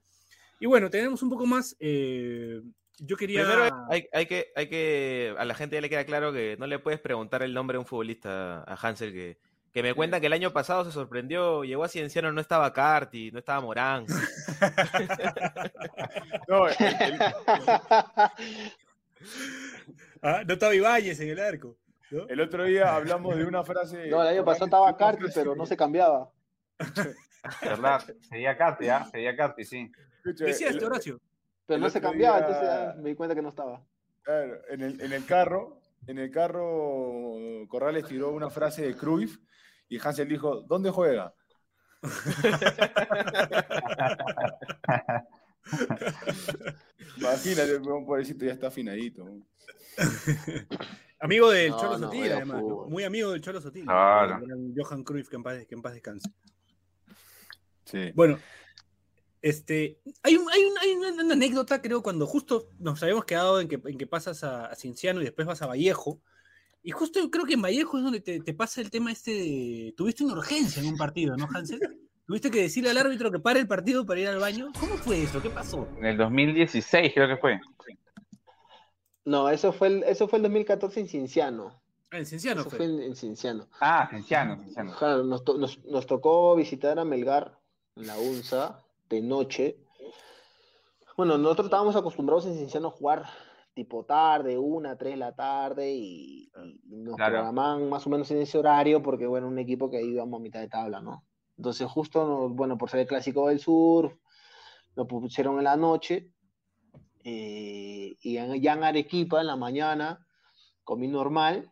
[0.60, 1.78] Y bueno, tenemos un poco más.
[1.80, 2.62] eh,
[3.00, 3.42] yo quería.
[3.44, 6.68] Primero hay, hay que, hay que, a la gente ya le queda claro que no
[6.68, 9.38] le puedes preguntar el nombre de un futbolista a Hansel que,
[9.74, 13.32] que me cuentan que el año pasado se sorprendió, llegó a Cienciano, no estaba Carti,
[13.32, 14.06] no estaba Morán.
[16.48, 17.20] No, el- el-
[20.22, 21.78] Ah, no estaba Ibáñez en el arco.
[22.12, 22.28] ¿no?
[22.28, 24.08] el otro día hablamos de una frase.
[24.08, 26.30] No, el año pasado estaba Carti, pero no se cambiaba.
[27.62, 28.04] ¿Verdad?
[28.30, 29.06] Sería Carti, ¿ah?
[29.12, 29.92] Sería Carti, sí.
[30.18, 31.20] Escucha, Decía el- este Horacio.
[31.66, 33.84] Pero El no se cambiaba, día- entonces me di cuenta que no estaba.
[34.22, 37.36] Claro, en el, en el carro, en el carro,
[37.68, 39.38] Corrales tiró una frase de Cruyff
[39.90, 41.34] y Hansel dijo, ¿dónde juega?
[47.18, 49.26] Imagínate, un pobrecito ya está afinadito.
[51.20, 52.62] Amigo del No, Cholo no, Sotil, además.
[52.88, 53.86] Muy amigo del Cholo Sotil.
[53.88, 56.30] Johan Cruyff, que en paz, que en paz descanse.
[57.86, 58.12] Sí.
[58.16, 58.38] Bueno,
[59.48, 63.62] este, hay, un- hay, un- hay una, una anécdota, creo, cuando justo nos habíamos quedado
[63.62, 66.20] en que, en que pasas a, a Cienciano y después vas a Vallejo.
[66.82, 69.32] Y justo yo creo que en Vallejo es donde te, te pasa el tema este
[69.32, 69.94] de.
[69.96, 71.80] Tuviste una urgencia en un partido, ¿no, Hansel?
[72.26, 74.72] Tuviste que decirle al árbitro que pare el partido para ir al baño.
[74.80, 75.40] ¿Cómo fue eso?
[75.44, 75.88] ¿Qué pasó?
[76.00, 77.60] En el 2016 creo que fue.
[79.26, 81.82] No, eso fue el, eso fue el 2014 en Cienciano.
[82.12, 82.78] Ah, en Cienciano Eso fue.
[82.78, 83.68] fue en, en Cienciano.
[83.80, 84.96] Ah, Cienciano, Cienciano.
[84.98, 87.60] Claro, nos, to- nos- nos tocó visitar a Melgar
[87.96, 89.78] en la UNSA de noche.
[91.18, 93.26] Bueno, nosotros estábamos acostumbrados en Cienciano a jugar
[93.74, 96.50] tipo tarde, una, tres de la tarde, y,
[96.90, 97.34] y nos Claro.
[97.34, 100.60] programaban más o menos en ese horario, porque bueno, un equipo que íbamos a mitad
[100.62, 101.26] de tabla, ¿no?
[101.58, 104.18] Entonces, justo, nos- bueno, por ser el clásico del sur,
[104.96, 106.32] lo pusieron en la noche,
[107.24, 110.26] eh, y en- ya en Arequipa, en la mañana,
[110.84, 111.72] comí normal,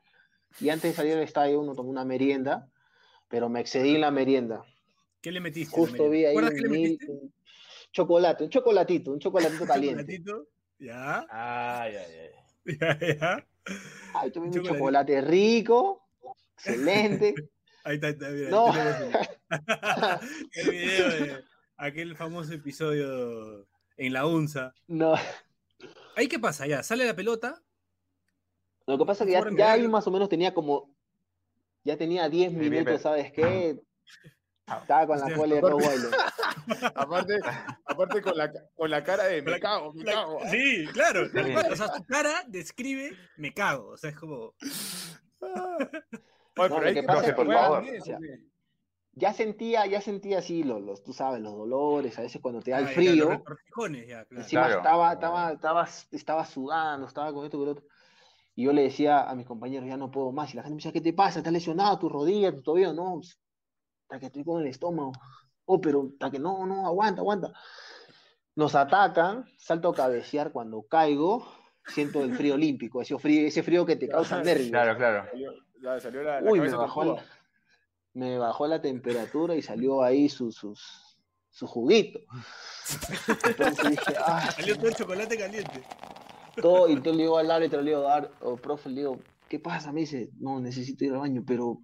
[0.60, 2.70] y antes de salir del estadio uno tomó una merienda,
[3.30, 4.64] pero me excedí en la merienda.
[5.24, 5.74] ¿Qué le metiste?
[5.74, 7.34] Justo vi ahí ¿Recuerdas un, mil- un
[7.94, 10.04] chocolate, un chocolatito, un chocolatito caliente.
[10.04, 10.50] ¿Chocolatito?
[10.80, 12.30] Ya, Ay, ay, ay.
[12.80, 13.48] ya, ya.
[14.16, 16.06] Ay, tomé un chocolate rico,
[16.58, 17.34] excelente.
[17.86, 18.68] Ahí está, está, mira, No.
[20.56, 21.44] el, video de,
[21.78, 23.66] aquel famoso episodio
[23.98, 24.74] en la UNSA.
[24.88, 25.16] No.
[26.18, 26.68] ¿Ahí qué pasa?
[26.68, 27.62] Ya, sale la pelota.
[28.88, 30.94] Lo que pasa es que ya, ya ahí más o menos tenía como.
[31.86, 33.02] Ya tenía 10 bien, minutos.
[33.02, 33.80] ¿sabes qué?
[34.66, 36.10] Estaba con la cola de Rottweiler.
[36.96, 37.40] Aparte,
[37.86, 40.40] aparte con, la, con la cara de me cago, me La- cago.
[40.50, 41.24] Sí, claro.
[41.72, 43.90] O sea, su cara describe me cago.
[43.90, 44.54] O sea, es como.
[45.42, 45.78] Oye, No,
[46.56, 47.84] pero lo hay que que por favor.
[47.84, 48.18] o sea,
[49.14, 52.72] Ya sentía, ya sentía así los, los, tú sabes, los dolores, a veces cuando te
[52.72, 53.26] da el Ay, frío.
[53.26, 54.42] Los retortijones, ya, claro.
[54.44, 54.78] Encima Claro.
[54.80, 57.86] estaba, estaba, estaba, estaba sudando, estaba con esto, con lo otro.
[58.56, 60.54] Y yo le decía a mis compañeros, ya no puedo más.
[60.54, 61.40] Y la gente me decía, ¿qué te pasa?
[61.40, 62.00] ¿Estás lesionado?
[62.00, 62.52] ¿Tu rodilla?
[62.54, 62.94] ¿Tu tobillo?
[62.94, 63.20] No,
[64.04, 65.12] hasta que estoy con el estómago.
[65.66, 67.54] Oh, pero hasta que no, no, aguanta, aguanta.
[68.56, 71.48] Nos atacan, salto a cabecear cuando caigo,
[71.88, 74.70] siento el frío olímpico, ese frío, ese frío que te causa nervios.
[74.70, 75.26] Claro, claro.
[75.32, 77.24] Salió, la, salió la, la Uy, me bajó, la,
[78.14, 81.18] me bajó la temperatura y salió ahí su, sus,
[81.50, 82.20] su juguito.
[83.46, 85.84] Entonces dije, ah, Salió todo el chocolate caliente.
[86.62, 89.60] todo, y entonces le digo al árbitro, le digo, "Ar- o profe, le digo, ¿qué
[89.60, 89.92] pasa?
[89.92, 91.82] Me dice, no, necesito ir al baño, pero,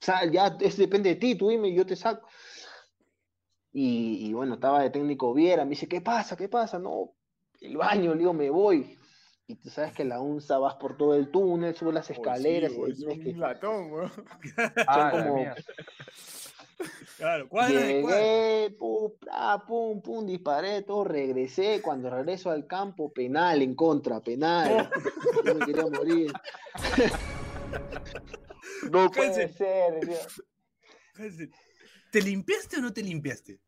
[0.00, 2.26] o sea, ya es, depende de ti, tú dime, yo te saco.
[3.72, 6.36] Y, y bueno, estaba de técnico Viera, me dice, ¿qué pasa?
[6.36, 6.78] ¿Qué pasa?
[6.78, 7.12] No,
[7.60, 8.96] el baño, le digo, me voy.
[9.46, 12.20] Y tú sabes que la UNSA vas por todo el túnel, subes las Oh, sí,
[12.20, 13.30] escaleras y es tienes que...
[13.30, 14.08] un latón, güey.
[14.86, 15.54] Ah, como-.
[17.16, 17.80] Claro, cuadra.
[17.80, 21.80] Llegué, pum, pra, pum, pum, disparé, todo, regresé.
[21.82, 24.90] Cuando regreso al campo, penal en contra, penal.
[25.44, 26.32] Yo me quería morir.
[28.90, 29.52] No puede Cáncer.
[29.54, 30.18] ser.
[31.16, 31.52] Hansen,
[32.12, 33.60] ¿Te limpiaste o no te limpiaste?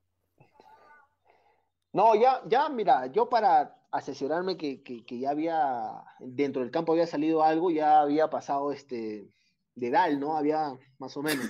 [1.93, 6.93] No, ya, ya, mira, yo para asesorarme que, que, que ya había, dentro del campo
[6.93, 9.29] había salido algo, ya había pasado este,
[9.75, 10.37] de Dal, ¿no?
[10.37, 11.45] Había más o menos.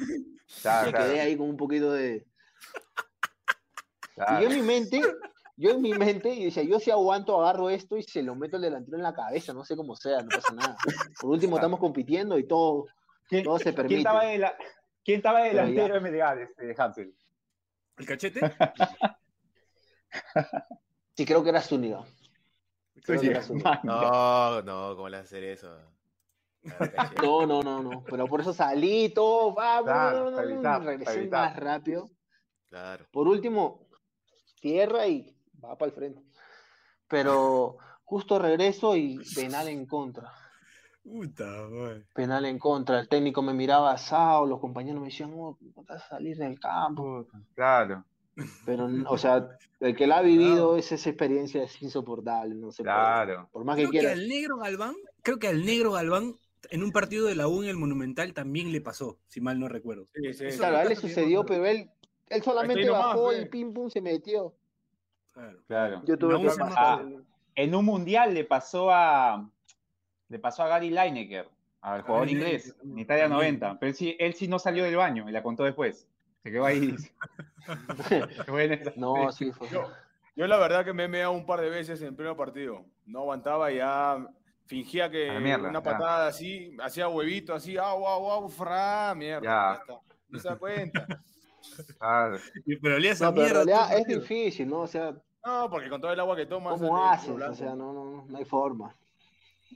[0.62, 2.26] Claro, Me claro, quedé ahí con un poquito de,
[4.14, 4.40] claro.
[4.40, 5.02] Y yo en mi mente,
[5.56, 8.56] yo en mi mente, y decía, yo si aguanto, agarro esto y se lo meto
[8.56, 10.76] al delantero en la cabeza, no sé cómo sea, no pasa nada.
[11.20, 12.86] Por último, estamos compitiendo y todo,
[13.30, 13.98] ¿Quién, todo se quién permite.
[13.98, 14.56] estaba, de la,
[15.04, 17.14] ¿quién estaba de delantero en Melgar, este, Hansel?
[17.96, 18.40] ¿El cachete?
[21.16, 22.02] Sí, creo que era Zúñiga.
[23.04, 23.70] Creo que Oye, era Zúñiga.
[23.70, 25.76] man, No, no, ¿cómo le vas a hacer eso?
[27.22, 28.02] No, no, no, no.
[28.04, 32.10] Pero por eso salí, todo, vamos, Claro, no, no, no, regresé más rápido.
[32.70, 33.06] Claro.
[33.12, 33.86] Por último,
[34.60, 36.22] tierra y va para el frente.
[37.06, 40.32] Pero justo regreso y penal en contra.
[41.02, 41.68] Puta.
[42.14, 43.00] Penal en contra.
[43.00, 47.26] El técnico me miraba asado, los compañeros me decían, te vas a salir del campo.
[47.54, 48.04] Claro,
[48.64, 49.48] Pero, o sea,
[49.80, 52.94] el que la ha vivido, es esa experiencia es insoportable, no se puede.
[52.94, 53.48] claro.
[53.52, 54.18] Por más que Creo que quieras.
[54.18, 56.34] al negro Galván, creo que al negro Galván,
[56.70, 59.68] en un partido de la U en el Monumental también le pasó, si mal no
[59.68, 60.06] recuerdo.
[60.14, 61.90] Sí, sí, Eso- Claro, a él le sucedió, pero él,
[62.28, 64.54] él solamente nomás, bajó y pim pum se metió.
[65.32, 65.58] Claro.
[65.66, 66.02] Claro.
[66.06, 67.06] Yo tuve que se pasar.
[67.54, 69.50] En un mundial le pasó a
[70.30, 71.46] le pasó a Gary Lineker,
[71.82, 73.58] al jugador inglés, en Italia también.
[73.60, 73.78] 90.
[73.78, 76.08] Pero él sí, él sí no salió del baño y la contó después.
[76.42, 76.96] Se quedó ahí.
[78.08, 79.68] Qué buena esa- No, sí, fue.
[79.68, 79.90] Yo,
[80.36, 82.84] yo la verdad que me he meado un par de veces en pleno partido.
[83.06, 84.26] No aguantaba, ya
[84.66, 85.82] fingía que mierda, una ya.
[85.82, 89.82] patada así, hacía huevito así, au, au, au, fra, mierda.
[89.86, 89.94] Ya.
[90.28, 91.06] No se da cuenta.
[91.98, 92.38] claro.
[92.64, 93.64] Y- Pero olía esa No, pero mierda.
[93.64, 94.80] realidad el es difícil, ¿no?
[94.82, 95.12] O sea,
[95.44, 96.78] No, porque con todo el agua que tomas.
[96.80, 97.30] ¿cómo haces?
[97.30, 98.94] O sea, no, no, no hay forma.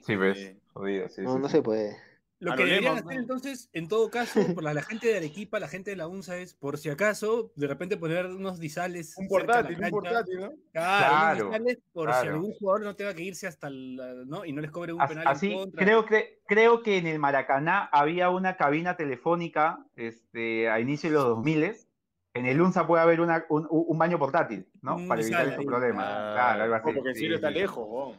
[0.03, 0.37] Sí, ves.
[0.37, 0.59] Sí.
[0.73, 1.51] Jodido, sí, No, sí, no sí.
[1.55, 1.97] se puede.
[2.39, 5.15] Lo A que lo deberían hacer entonces, en todo caso, por la, la gente de
[5.17, 9.15] Arequipa, la gente de la UNSA es, por si acaso, de repente poner unos disales.
[9.17, 10.49] Un cerca de la portátil, un portátil, ¿no?
[10.49, 14.43] Claro, Claro, unos disales por si algún jugador no tenga que irse hasta el, ¿no?
[14.43, 15.83] Y no les cobre un penal Así, en contra.
[15.85, 21.15] creo que, creo que en el Maracaná había una cabina telefónica este, a inicio de
[21.15, 21.73] los 2000
[22.33, 24.97] En el UNSA puede haber una- un, un baño portátil, ¿no?
[24.97, 25.65] Un Para evitar ahí.
[25.65, 26.05] problemas.
[26.05, 26.87] Ah, Claro, algo así.
[26.89, 27.53] No, porque Sí, cielo está sí.
[27.53, 28.17] lejos,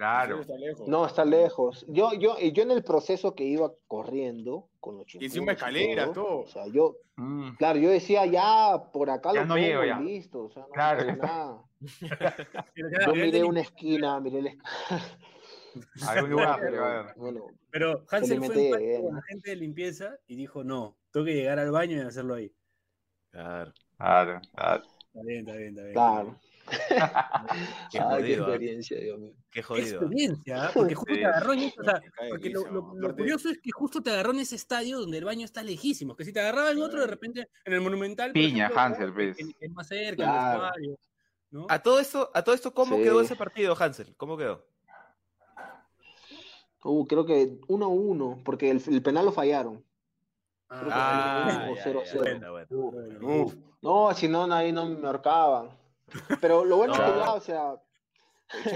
[0.00, 0.38] Claro.
[0.38, 0.88] cielo está lejos.
[0.88, 1.84] No, está lejos.
[1.88, 5.56] Yo, yo, y yo en el proceso que iba corriendo con los Y encima chimpunes
[5.56, 6.38] escaleras, todo.
[6.38, 7.56] O sea, yo, Mm.
[7.58, 10.00] claro, yo decía, ya por acá Ya lo no llego ya.
[10.00, 10.44] listo.
[10.44, 11.64] O sea, no Claro, ya nada.
[13.06, 14.50] Yo miré una esquina, miré la
[16.08, 20.96] Algún lugar, pero, bueno, Pero Hansel fue con la gente de limpieza y dijo, no,
[21.12, 22.50] tengo que llegar al baño y hacerlo ahí.
[23.32, 24.82] Claro, claro, claro.
[24.82, 25.92] Está bien, está bien, está bien.
[25.92, 26.40] claro.
[26.90, 28.48] Qué Ay, qué jodido, ¿ah?
[28.48, 29.32] experiencia, Dios mío.
[29.36, 30.00] Qué Qué jodido.
[30.00, 30.70] experiencia, ¿ah?
[30.74, 31.20] porque justo Sí.
[31.20, 34.10] te agarró en ese- o sea, porque lo, lo- lo curioso es que justo te
[34.10, 37.00] agarró en ese estadio donde el baño está lejísimo, que si te agarraba en otro,
[37.00, 39.36] de repente, en el Monumental, Piña, ejemplo, Hansel, pues.
[39.36, 40.54] que es más cerca, Claro.
[40.54, 40.98] el vestuario,
[41.50, 41.66] ¿no?
[41.68, 43.02] A todo esto, a todo esto, ¿cómo Sí.
[43.02, 44.14] quedó ese partido, Hansel?
[44.16, 44.64] ¿Cómo quedó?
[46.82, 49.84] Uh, creo que 1-1, porque el, el penal lo fallaron.
[50.70, 52.40] Ah, fue ya, 0-0.
[52.40, 53.42] ya, bueno, bueno.
[53.42, 55.70] Uf, No, si no, ahí no me ahorcaban.
[56.40, 57.18] Pero lo bueno es que No.
[57.24, 57.74] ya, o sea,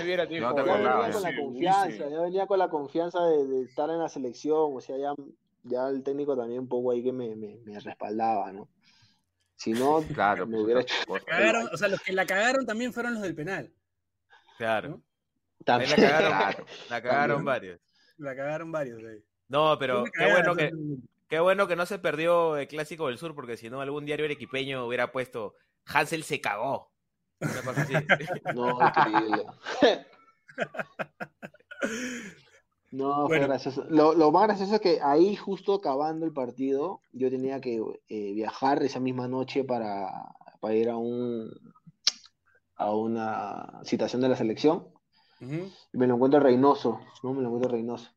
[0.04, 3.44] Viera No te ya acordabas, venía con la confianza, ya venía con la confianza de,
[3.46, 5.14] de estar en la selección, o sea, ya,
[5.64, 8.68] ya el técnico también un poco ahí que me, me, me respaldaba, ¿no?
[9.56, 10.94] Si no, Claro, me hubiera hecho.
[11.26, 13.72] Cagaron, o sea, los que la cagaron también fueron los del penal.
[14.58, 15.00] Claro.
[15.64, 15.90] También.
[15.90, 16.66] la cagaron, Claro.
[16.90, 17.44] la cagaron También.
[17.44, 17.80] varios.
[18.18, 19.02] La cagaron varios.
[19.02, 19.24] ahí.
[19.48, 20.70] No, pero qué bueno que,
[21.28, 24.24] qué bueno que no se perdió el clásico del sur, porque si no algún diario
[24.26, 25.54] arequipeño hubiera puesto
[25.86, 26.92] Hansel se cagó.
[27.40, 27.94] Una cosa así.
[28.54, 29.46] No, increíble.
[32.94, 33.84] No, fue gracioso.
[33.90, 38.32] Lo, lo más gracioso es que ahí, justo acabando el partido, yo tenía que eh,
[38.34, 40.06] viajar esa misma noche para,
[40.60, 41.50] para ir a un
[42.76, 44.88] a una citación de la selección.
[45.40, 47.34] Y me lo encuentro en Reynoso, ¿no?
[47.34, 48.10] Me lo encuentro en Reynoso.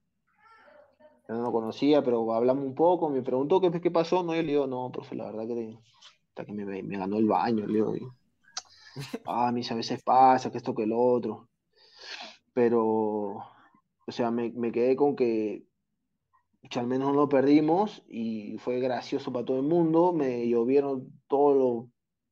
[1.28, 4.42] Yo no lo conocía, pero hablamos un poco, me preguntó qué, qué pasó, no, yo
[4.44, 5.78] le digo, no, profe, la verdad que,
[6.30, 7.94] hasta que me, me ganó el baño, le digo,
[9.26, 11.50] ah, a mí a veces pasa, que esto, que lo otro,
[12.54, 15.66] pero, o sea, me, me quedé con que,
[16.76, 21.86] al menos no lo perdimos y fue gracioso para todo el mundo, me llovieron todas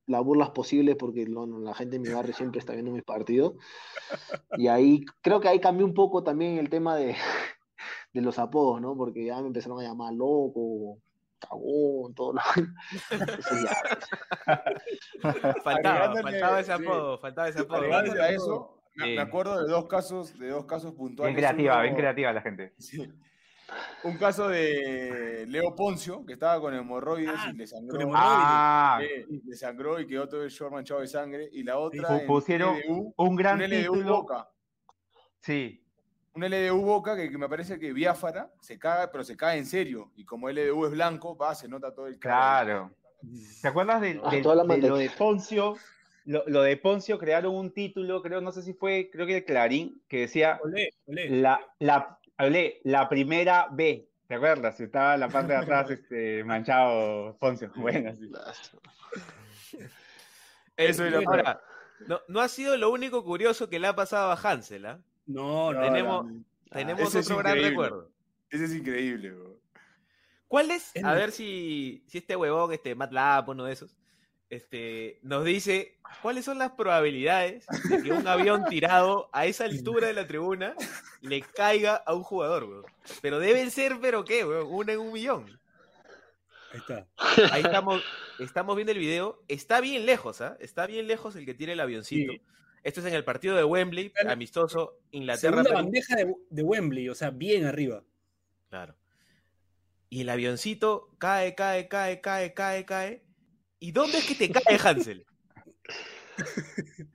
[0.07, 3.53] las burlas posibles porque lo- la gente en mi barrio siempre está viendo mis partidos.
[4.55, 7.15] Y ahí creo que ahí cambió un poco también el tema de,
[8.13, 8.95] de los apodos, ¿no?
[8.97, 10.99] Porque ya me empezaron a llamar loco,
[11.39, 12.41] cagón, todo ya,
[15.63, 16.83] Faltaba, faltaba ese sí.
[16.83, 17.93] apodo, faltaba ese apodo.
[17.93, 19.15] A eso, me, Sí.
[19.15, 21.35] me acuerdo de dos casos, de dos casos puntuales.
[21.35, 22.73] Bien creativa, Uno- bien creativa la gente.
[22.79, 23.07] Sí.
[24.03, 28.11] Un caso de Leo Poncio, que estaba con hemorroides Ah, y le sangró.
[28.13, 31.49] Ah, eh, le sangró y quedó todo el short manchado de sangre.
[31.51, 32.21] Y la otra.
[32.27, 34.17] Pusieron LDU, un gran un LDU título.
[34.21, 34.47] Boca.
[35.39, 35.83] Sí,
[36.35, 39.65] Un LDU Boca que, que me parece que Biafara se caga, pero se caga en
[39.65, 40.11] serio.
[40.17, 42.91] Y como LDU es blanco, va, se nota todo el claro.
[43.61, 44.41] ¿Te acuerdas del- Ah, de,
[44.87, 45.77] lo de Poncio?
[46.25, 49.45] Lo, lo de Poncio crearon un título, creo, no sé si fue, creo que de
[49.45, 51.29] Clarín, que decía Olé, olé.
[51.29, 54.09] la, la, hablé, la primera B.
[54.27, 54.79] ¿Te acuerdas?
[54.81, 57.71] Estaba en la parte de atrás este, manchado Poncio.
[57.75, 59.79] Bueno, sí.
[60.75, 61.61] Eso era Ahora,
[62.07, 64.99] no, no ha sido lo único curioso que le ha pasado a Hansel, ¿ah?
[65.25, 65.81] No, no.
[65.81, 66.43] Tenemos, no.
[66.71, 68.11] tenemos otro gran recuerdo.
[68.49, 69.59] Ese es increíble, bro.
[70.47, 70.91] ¿Cuál es?
[70.95, 73.95] Es A ver si, si este huevón, este MATLAB, uno de esos,
[74.49, 80.07] este, nos dice cuáles son las probabilidades de que un avión tirado a esa altura
[80.07, 80.75] de la tribuna
[81.21, 82.85] le caiga a un jugador, weón.
[83.21, 85.59] Pero deben ser, pero qué, weón, una en un millón.
[86.71, 87.07] Ahí está.
[87.51, 88.03] Ahí estamos,
[88.39, 89.43] estamos viendo el video.
[89.47, 90.57] Está bien lejos, ¿ah?
[90.59, 92.33] Está bien lejos el que tira el avioncito.
[92.33, 92.41] Sí.
[92.85, 94.31] Esto es en el partido de Wembley, Claro.
[94.31, 95.63] amistoso, Inglaterra.
[95.63, 98.03] Segunda bandeja de, de Wembley, o sea, bien arriba.
[98.69, 98.95] Claro.
[100.07, 103.25] Y el avioncito cae, cae, cae, cae, cae, cae.
[103.79, 105.25] ¿Y dónde es que te cae, Hansel?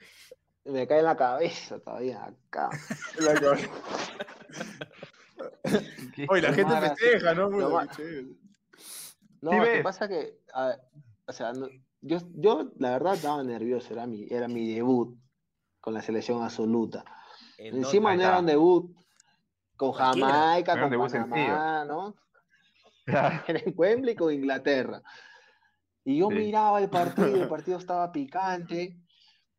[0.64, 2.68] me cae en la cabeza todavía, acá.
[3.20, 3.70] La cabeza.
[6.28, 7.48] Oye, la gente festeja, ¿no?
[7.48, 7.80] No,
[9.52, 10.76] lo que pasa que, a-
[11.26, 11.68] o sea, no-
[12.02, 15.16] yo, yo la verdad estaba nervioso, era mi, era mi debut
[15.80, 17.04] con la selección absoluta.
[17.58, 18.94] ¿En Encima no era un debut
[19.76, 19.92] con.
[19.92, 22.14] Jamaica, con Panamá, ¿no?
[23.04, 23.42] Claro.
[23.48, 25.02] Era en Wembley con Inglaterra.
[26.04, 26.34] Y yo Sí.
[26.36, 28.96] miraba el partido, el partido estaba picante.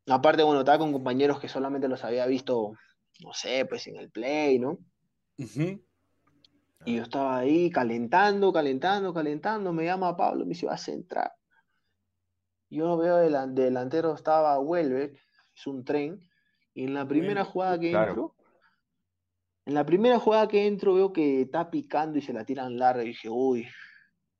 [0.08, 2.74] Aparte, bueno, estaba con compañeros que solamente los había visto,
[3.24, 4.78] no sé, pues en el play, ¿no?
[6.86, 9.72] Y yo estaba ahí calentando, calentando, calentando.
[9.74, 11.32] Me llama Pablo, me dice, vas a entrar.
[12.70, 15.20] Yo veo delan- delantero estaba Welbeck,
[15.62, 16.20] es un tren.
[16.74, 18.10] Y en la primera jugada que claro.
[18.10, 18.36] entro,
[19.66, 23.04] en la primera jugada que entro veo que está picando y se la tiran larga.
[23.04, 23.68] Y dije, uy,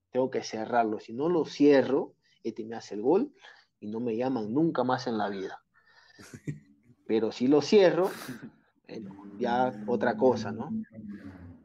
[0.10, 1.00] tengo que cerrarlo.
[1.00, 3.34] Si no lo cierro, este me hace el gol
[3.80, 5.64] y no me llaman nunca más en la vida.
[7.06, 8.10] Pero si lo cierro,
[8.88, 10.70] bueno, ya otra cosa, ¿no?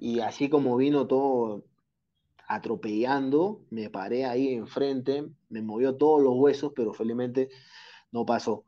[0.01, 1.64] Y así como vino todo
[2.49, 7.49] atropellando, me paré ahí enfrente, me movió todos los huesos, pero felizmente
[8.12, 8.64] no pasó.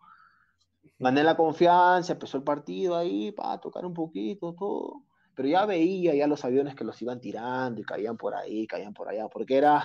[0.99, 5.03] Gané la confianza, empezó el partido ahí, para tocar un poquito, todo.
[5.35, 8.93] Pero ya veía ya los aviones que los iban tirando y caían por ahí, caían
[8.93, 9.85] por allá, porque era,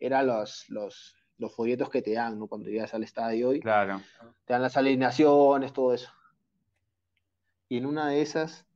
[0.00, 2.46] era los, los, los folletos que te dan, ¿no?
[2.46, 4.00] Cuando llegas al estadio y Claro.
[4.46, 6.10] te dan las alineaciones, todo eso.
[7.68, 8.66] Y en una de esas,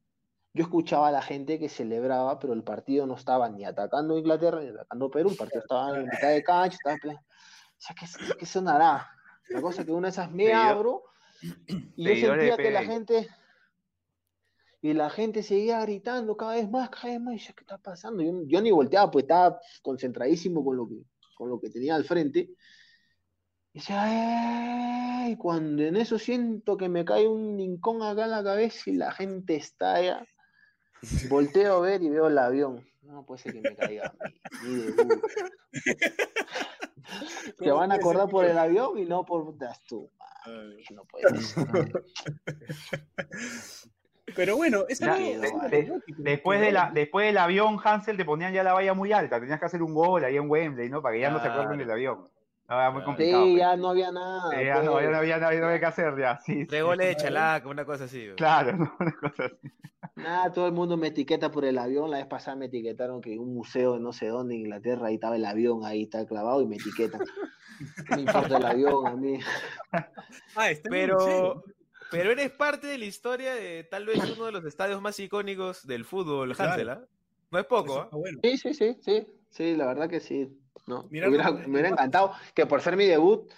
[0.53, 4.61] yo escuchaba a la gente que celebraba, pero el partido no estaba ni atacando Inglaterra
[4.61, 7.97] ni atacando Perú, el partido estaba en mitad de cancha, estaba en plan, o sea,
[7.99, 8.07] ¿qué,
[8.39, 9.11] qué sonará?
[9.49, 11.05] La cosa que una de esas me abro
[11.41, 13.29] y yo de sentía que la gente,
[14.81, 17.35] Y la gente seguía gritando cada vez más, cada vez más.
[17.35, 18.23] Y yo, ¿qué está pasando?
[18.23, 20.97] Yo, yo ni volteaba, pues estaba concentradísimo con lo que,
[21.37, 22.51] con lo que tenía al frente.
[23.73, 25.37] Y decía, ¡ay!
[25.37, 29.13] Cuando en eso siento que me cae un lincón acá en la cabeza y la
[29.13, 30.25] gente estalla.
[31.29, 32.85] Volteo a ver y veo el avión.
[33.03, 34.13] No puede ser que me caiga
[34.63, 35.23] mi, mi debut.
[37.59, 40.11] Se van a acordar por el avión y no por das tú.
[40.91, 41.67] No puede ser.
[44.37, 47.39] Pero bueno, esa Ya, no- de- esa de- no- de- después, de la, después del
[47.39, 49.41] avión, Hansel te ponían ya la valla muy alta.
[49.41, 51.01] Tenías que hacer un gol ahí en Wembley, ¿no?
[51.03, 52.29] Para que ya no se acuerden del avión.
[52.69, 53.45] No, era muy complicado.
[53.45, 53.61] Sí, pues.
[53.61, 54.51] ya no había nada.
[54.51, 55.05] Sí, ya no, pues.
[55.05, 56.39] ya no había, no había que hacer ya.
[56.39, 56.85] Sí, Tres sí.
[56.85, 58.29] goles de chalaca, una cosa así.
[58.37, 58.93] Claro, ¿no?
[58.99, 59.73] Una cosa así.
[60.17, 62.11] Nada, todo el mundo me etiqueta por el avión.
[62.11, 65.15] La vez pasada me etiquetaron que un museo de no sé dónde en Inglaterra, ahí
[65.15, 67.23] estaba el avión, ahí está clavado y me etiquetan.
[68.11, 69.39] Me importa el avión a mí.
[70.57, 70.91] Ah, está.
[70.91, 71.63] Pero,
[72.11, 75.87] pero eres parte de la historia de tal vez uno de los estadios más icónicos
[75.87, 76.55] del fútbol.
[76.59, 77.05] Hansel, ¿ah?
[77.51, 78.09] No es poco, ¿ah?
[78.13, 78.41] bueno.
[78.43, 79.27] Sí, sí, sí, sí.
[79.51, 80.59] Sí, la verdad que sí.
[80.87, 83.51] No, me Mira, hubiera, como- me hubiera encantado que por ser mi debut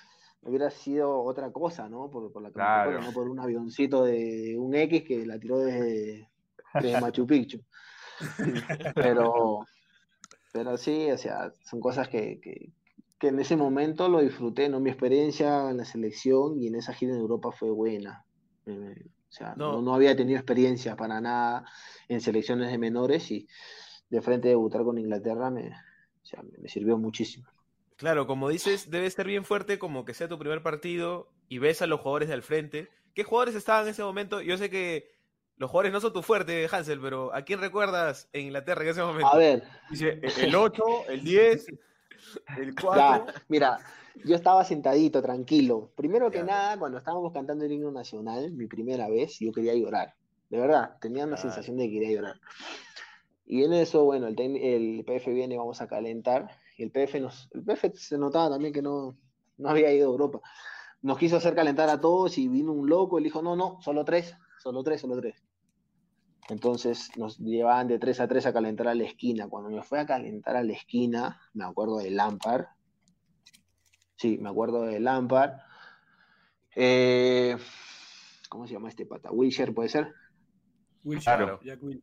[0.42, 2.10] hubiera sido otra cosa, ¿no?
[2.10, 3.02] Por, por la que me Claro.
[3.02, 6.28] no por un avioncito de un X que la tiró desde,
[6.80, 7.60] desde Machu Picchu.
[8.94, 9.66] Pero,
[10.52, 12.72] pero sí, o sea, son cosas que, que,
[13.18, 14.80] que en ese momento lo disfruté, ¿no?
[14.80, 18.24] Mi experiencia en la selección y en esa gira en Europa fue buena.
[18.66, 19.72] Eh, o sea, No.
[19.74, 21.64] no, no había tenido experiencia para nada
[22.08, 23.46] en selecciones de menores y
[24.08, 25.70] de frente a debutar con Inglaterra me,
[26.31, 27.47] sea, me, me sirvió muchísimo.
[27.97, 31.83] Claro, como dices, debe ser bien fuerte como que sea tu primer partido y ves
[31.83, 32.89] a los jugadores de al frente.
[33.14, 34.41] ¿Qué jugadores estaban en ese momento?
[34.41, 35.11] Yo sé que
[35.59, 39.03] los jugadores no son tu fuerte, Hansel, pero ¿a quién recuerdas en Inglaterra en ese
[39.03, 39.26] momento?
[39.26, 41.66] A ver, Dice el 8, el 10,
[42.57, 42.97] el 4.
[42.97, 43.78] ya, mira,
[44.24, 45.91] yo estaba sentadito, tranquilo.
[45.97, 46.45] Primero que Ya.
[46.45, 50.14] nada, cuando estábamos cantando el himno nacional, mi primera vez, yo quería llorar.
[50.49, 52.41] De verdad, tenía una sensación de que quería llorar.
[53.53, 56.48] Y en eso, bueno, el, el PF viene, vamos a calentar.
[56.78, 59.18] Y el PF nos, el PF se notaba también que no,
[59.59, 60.40] no había ido a Europa.
[61.03, 63.78] Nos quiso hacer calentar a todos y vino un loco y le dijo, no, no,
[63.82, 65.42] solo tres, solo tres, solo tres.
[66.48, 69.48] Entonces nos llevaban de tres a tres a calentar a la esquina.
[69.48, 72.66] Cuando me fue a calentar a la esquina, me acuerdo de Lampard.
[74.14, 75.55] Sí, me acuerdo de Lampard.
[76.76, 77.57] Eh,
[78.48, 79.32] ¿cómo se llama este pata?
[79.32, 80.12] Wilshere, ¿puede ser?
[81.03, 81.61] Wilshere, Claro.
[81.64, 82.01] Jack Wil-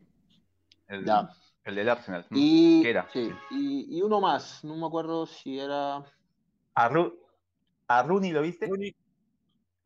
[0.88, 1.30] El, Ya.
[1.64, 2.26] el del Arsenal.
[2.30, 2.38] ¿no?
[2.40, 3.08] Y, ¿Qué era?
[3.12, 5.98] sí, y, y uno más, no me acuerdo si era...
[6.76, 7.14] ¿A, Ru-
[7.88, 8.68] a Rooney lo viste?
[8.68, 8.96] Rooney.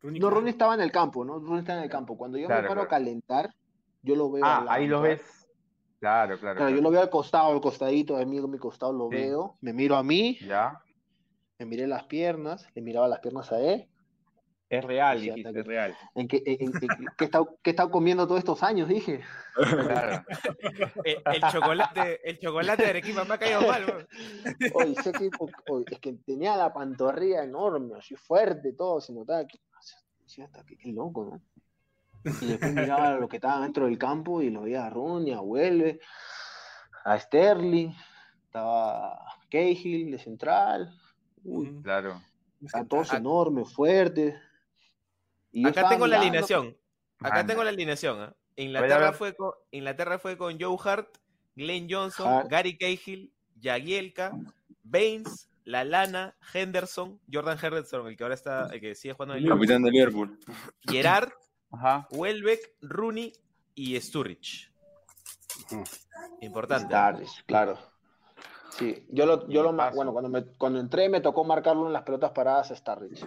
[0.01, 0.29] Rooney, No.
[0.29, 1.39] Rooney estaba en el campo, ¿no?
[1.39, 2.17] Rooney estaba en el campo.
[2.17, 3.53] Cuando yo Claro, me paro a calentar,
[4.01, 4.43] yo lo veo.
[4.45, 5.47] Ah, ahí lo ves.
[5.99, 6.57] Claro, claro.
[6.57, 9.15] Claro, yo lo veo al costado, al costadito, de mí, a mi costado lo Sí.
[9.17, 10.81] veo, me miro a mí, Ya.
[11.59, 13.90] me miré las piernas, le miraba las piernas a él,
[14.71, 15.97] Es real, Sí, dijiste, hasta es real.
[16.15, 19.19] en qué, en, en- qué estado, qué estado comiendo todos estos años, dije.
[19.53, 20.23] Claro.
[21.03, 24.07] El, el chocolate, el chocolate de Arequipa me ha caído mal,
[25.03, 25.29] sé que,
[25.69, 29.59] oye, es que tenía la pantorrilla enorme, así fuerte, todo, se notaba que,
[30.23, 31.25] decía, hasta que, qué loco,
[32.23, 32.31] ¿no?
[32.39, 35.41] Y después miraba lo que estaba dentro del campo y lo veía a Rooney, a
[35.41, 35.99] Huelve,
[37.03, 37.91] a Sterling,
[38.45, 39.19] estaba
[39.49, 40.97] Cahill de central,
[41.43, 41.81] uy.
[41.83, 42.21] Claro.
[42.73, 44.35] a todos enormes, fuertes.
[45.51, 46.77] Y Acá tengo la alineación.
[47.19, 48.35] Acá tengo la alineación.
[48.55, 51.17] Inglaterra, fue con, Inglaterra fue con Joe Hart,
[51.55, 52.49] Glenn Johnson, Hart.
[52.49, 54.33] Gary Cahill, Jagielka,
[54.83, 59.43] Baines, Lalana, Henderson, Jordan Henderson, el que ahora está, el que sigue jugando en el
[59.43, 60.39] Liverpool, Capitán de Liverpool.
[60.81, 61.31] Gerard,
[61.71, 62.07] Ajá.
[62.11, 63.31] Welbeck, Rooney
[63.75, 64.71] y Sturridge.
[66.41, 66.87] Importante.
[66.87, 67.77] Starrich, claro.
[68.71, 72.03] Sí, yo lo, yo lo bueno, cuando, me, cuando entré me tocó marcarlo en las
[72.03, 73.25] pelotas paradas a Starrich.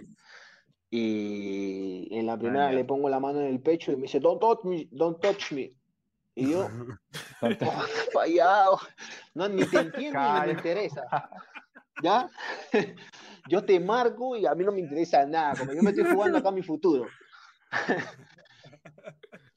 [0.97, 4.41] Y en la primera le pongo la mano en el pecho y me dice, don't
[4.41, 5.75] touch me, don't touch me.
[6.37, 6.69] Y yo,
[7.43, 8.79] oh, fallado.
[9.35, 11.03] No, ni te entiendo ni me interesa.
[12.01, 12.31] ¿Ya?
[13.49, 16.39] Yo te marco y a mí no me interesa nada, como yo me estoy jugando
[16.39, 17.07] acá mi futuro.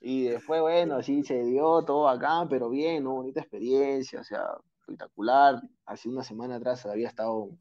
[0.01, 3.13] Y después, bueno, sí se dio todo acá, pero bien, ¿no?
[3.13, 4.43] Bonita experiencia, o sea,
[4.81, 5.61] espectacular.
[5.85, 7.51] Hace una semana atrás había estado,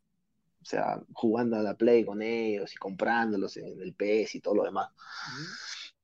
[0.66, 4.64] sea, jugando a la Play con ellos y comprándolos en el PS y todo lo
[4.64, 4.90] demás.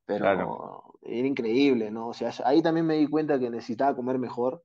[0.07, 0.95] Pero Claro.
[1.03, 2.09] era increíble, ¿no?
[2.09, 4.65] O sea, ahí también me di cuenta que necesitaba comer mejor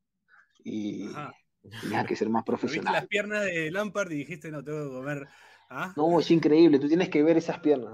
[0.64, 1.34] y Ajá.
[1.80, 3.08] tenía que ser más Pero viste las profesional.
[3.08, 5.28] piernas de Lampard y dijiste, no, tengo que comer.
[5.70, 5.94] ¿Ah?
[5.98, 7.94] No, es increíble, tú tienes que ver esas piernas,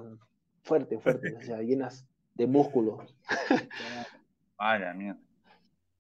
[0.64, 3.06] fuerte, fuerte, o sea, llenas de músculo.
[4.58, 5.20] Vaya, mierda.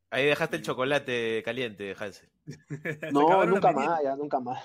[0.09, 2.29] Ahí dejaste el chocolate caliente, Hansel.
[2.45, 4.63] Se No, nunca más, ya, nunca más.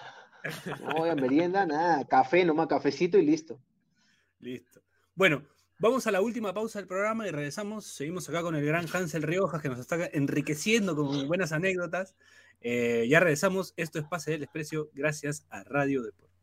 [0.81, 3.61] No, en merienda, nada, café, nomás cafecito y listo.
[4.41, 4.81] Listo.
[5.15, 5.43] Bueno,
[5.81, 7.85] Vamos a la última pausa del programa y regresamos.
[7.85, 12.17] Seguimos acá con el gran Hansel Riojas que nos está enriqueciendo con buenas anécdotas.
[12.61, 13.75] Eh, ya regresamos.
[13.77, 16.37] Esto es Pase del Desprecio gracias a Radio Deportes.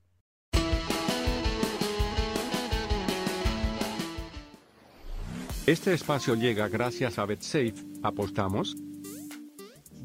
[5.68, 7.74] Este espacio llega gracias a BetSafe.
[8.04, 8.78] ¿Apostamos?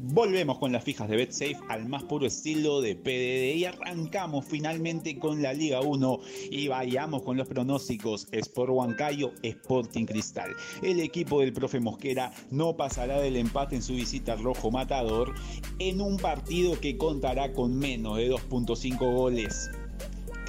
[0.03, 5.19] Volvemos con las fijas de BetSafe al más puro estilo de PDD y arrancamos finalmente
[5.19, 8.27] con la Liga 1 y vayamos con los pronósticos.
[8.31, 10.55] Sport Huancayo, Sporting Cristal.
[10.81, 15.35] El equipo del profe Mosquera no pasará del empate en su visita al Rojo Matador
[15.77, 19.69] en un partido que contará con menos de 2.5 goles.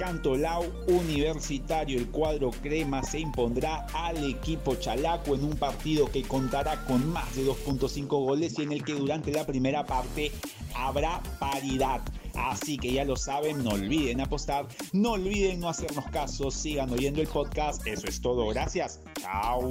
[0.03, 6.83] Cantolao Universitario, el cuadro crema se impondrá al equipo chalaco en un partido que contará
[6.83, 10.29] con más de 2.5 goles y en el que durante la primera parte
[10.75, 12.01] habrá paridad.
[12.35, 17.21] Así que ya lo saben, no olviden apostar, no olviden no hacernos caso, sigan oyendo
[17.21, 17.87] el podcast.
[17.87, 18.99] Eso es todo, gracias.
[19.21, 19.69] Chao.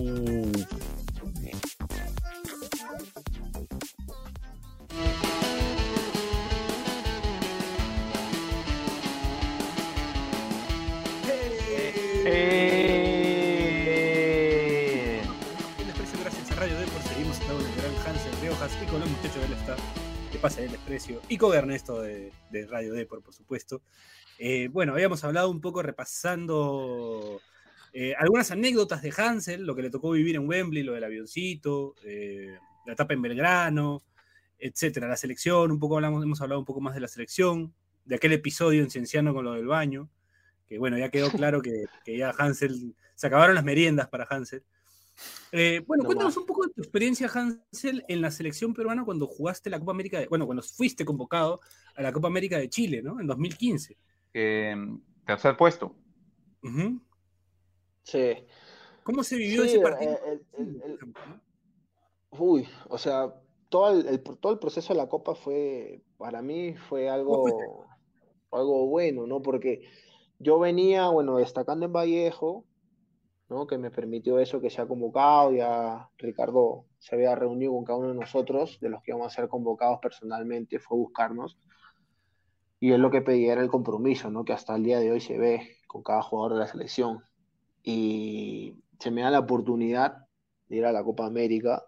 [17.22, 19.80] Seguimos estando en el gran Hansel Riojas y con los muchachos del staff
[20.32, 23.80] que pasa el desprecio y con Ernesto de, de Radio Depor, por supuesto.
[24.40, 27.40] Eh, bueno, habíamos hablado un poco repasando
[27.92, 31.94] eh, algunas anécdotas de Hansel, lo que le tocó vivir en Wembley, lo del avioncito,
[32.02, 34.02] eh, la etapa en Belgrano,
[34.58, 37.72] etcétera, la selección, un poco hablamos, hemos hablado un poco más de la selección,
[38.04, 40.10] de aquel episodio en Cienciano con lo del baño,
[40.66, 44.64] que bueno, ya quedó claro que, que ya Hansel, se acabaron las meriendas para Hansel.
[45.52, 46.36] Eh, bueno, No cuéntanos más.
[46.38, 50.18] un poco de tu experiencia, Hansel, en la selección peruana cuando jugaste la Copa América,
[50.18, 51.60] de- bueno, cuando fuiste convocado
[51.94, 53.20] a la Copa América de Chile, ¿no?
[53.20, 53.96] En 2015.
[54.34, 54.74] Eh,
[55.26, 55.94] tercer puesto.
[58.04, 58.44] Sí.
[59.04, 60.18] ¿Cómo se vivió Sí, ese partido?
[60.26, 60.98] el- el- el-
[62.30, 63.34] Uy, o sea,
[63.68, 67.84] todo el, el- todo el proceso de la Copa fue, para mí, fue algo,
[68.50, 69.42] algo bueno, ¿no?
[69.42, 69.82] Porque
[70.38, 72.64] yo venía, bueno, destacando en Vallejo,
[73.52, 73.66] ¿no?
[73.66, 77.98] Que me permitió eso, que se ha convocado, ya Ricardo se había reunido con cada
[77.98, 81.58] uno de nosotros, de los que íbamos a ser convocados personalmente, fue a buscarnos.
[82.80, 84.44] Y él lo que pedía era el compromiso, ¿no?
[84.44, 87.22] Que hasta el día de hoy se ve con cada jugador de la selección.
[87.82, 90.26] Y se me da la oportunidad
[90.68, 91.84] de ir a la Copa América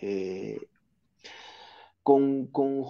[0.00, 0.58] eh,
[2.02, 2.84] con, con,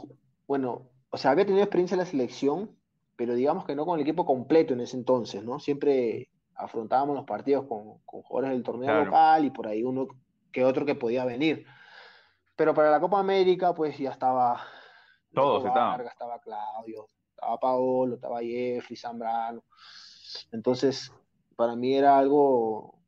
[0.47, 2.77] bueno, o sea, había tenido experiencia en la selección,
[3.17, 5.61] pero digamos que no con el equipo completo en ese entonces, ¿no?
[5.61, 9.05] Siempre afrontábamos los partidos con, con jugadores del torneo Claro.
[9.07, 10.07] local y por ahí uno
[10.53, 11.67] que otro que podía venir.
[12.57, 14.61] Pero para la Copa América, pues ya estaba
[15.35, 16.01] Todos estaban.
[16.07, 19.65] Estaba Claudio, estaba Paolo, estaba Jeffrey, Zambrano.
[20.53, 21.13] Entonces,
[21.57, 22.99] para mí era algo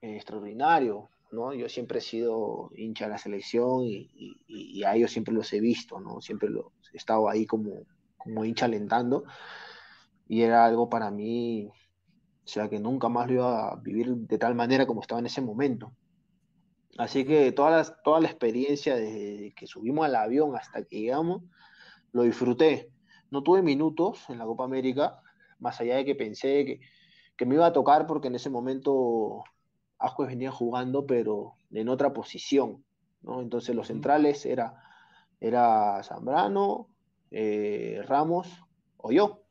[0.00, 1.52] eh, extraordinario, ¿no?
[1.54, 5.52] Yo siempre he sido hincha de la selección y, y- y a ellos siempre los
[5.52, 6.20] he visto, ¿no?
[6.20, 7.86] Siempre los he estado ahí como,
[8.16, 9.24] como hincha alentando
[10.28, 11.70] y era algo para mí,
[12.44, 15.26] o sea, que nunca más lo iba a vivir de tal manera como estaba en
[15.26, 15.92] ese momento.
[16.98, 21.42] Así que toda la, toda la experiencia desde que subimos al avión hasta que llegamos,
[22.12, 22.90] lo disfruté.
[23.30, 25.20] No tuve minutos en la Copa América,
[25.58, 26.80] más allá de que pensé que,
[27.36, 29.42] que me iba a tocar porque en ese momento
[29.98, 32.84] Ascuez venía jugando, pero en otra posición,
[33.22, 33.40] ¿no?
[33.40, 34.74] Entonces los centrales era,
[35.40, 36.88] era Zambrano,
[37.30, 38.48] eh, Ramos
[38.96, 39.42] o yo.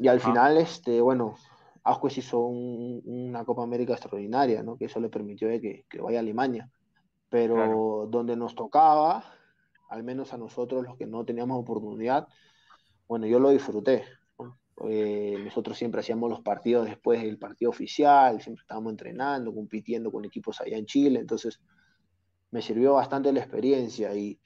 [0.00, 0.28] Y al Ajá.
[0.30, 1.36] final, este, bueno,
[1.84, 4.76] Ascuez hizo un- una Copa América extraordinaria, ¿no?
[4.76, 6.70] Que eso le permitió de que, que vaya a Alemania.
[7.28, 8.08] Pero Claro.
[8.10, 9.24] donde nos tocaba,
[9.88, 12.28] al menos a nosotros los que no teníamos oportunidad,
[13.08, 14.04] bueno, yo lo disfruté.
[14.38, 14.58] ¿no?
[14.88, 20.24] Eh, nosotros siempre hacíamos los partidos después del partido oficial, siempre estábamos entrenando, compitiendo con
[20.24, 21.60] equipos allá en Chile, entonces
[22.50, 24.38] me sirvió bastante la experiencia y,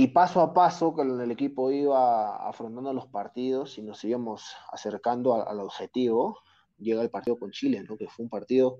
[0.00, 5.34] y paso a paso con el equipo iba afrontando los partidos y nos íbamos acercando
[5.34, 6.38] a- al objetivo,
[6.78, 7.96] llega el partido con Chile, ¿no?
[7.96, 8.78] que fue un partido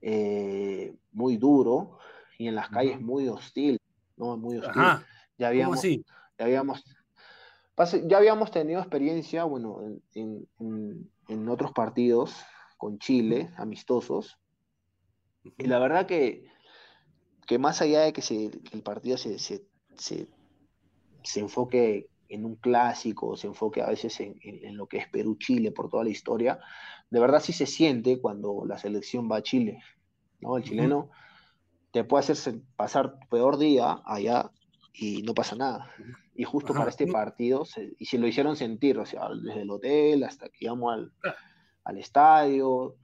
[0.00, 1.98] eh, muy duro
[2.38, 3.78] y en las calles muy hostil,
[4.16, 4.36] ¿no?
[4.38, 4.70] Muy hostil.
[4.82, 5.06] Ajá.
[5.36, 6.04] Ya ¿Cómo habíamos, así?
[6.38, 6.84] ya habíamos,
[8.08, 12.34] ya habíamos tenido experiencia, bueno, en, en- en- en otros partidos
[12.78, 14.38] con Chile, amistosos,
[15.58, 16.46] y la verdad que,
[17.46, 19.66] que más allá de que, se- que el partido se, se,
[19.96, 20.28] se-
[21.22, 25.08] se enfoque en un clásico, se enfoque a veces en, en- en lo que es
[25.08, 26.58] Perú-Chile por toda la historia,
[27.10, 29.78] de verdad sí se siente cuando la selección va a Chile,
[30.40, 30.56] ¿no?
[30.56, 31.10] El chileno
[31.92, 34.50] te puede hacer pasar tu peor día allá
[34.92, 35.92] y no pasa nada.
[36.34, 36.80] Y justo Ajá.
[36.80, 40.48] para este partido, se- y se lo hicieron sentir, o sea, desde el hotel hasta
[40.48, 41.12] que íbamos al,
[41.84, 42.96] al estadio,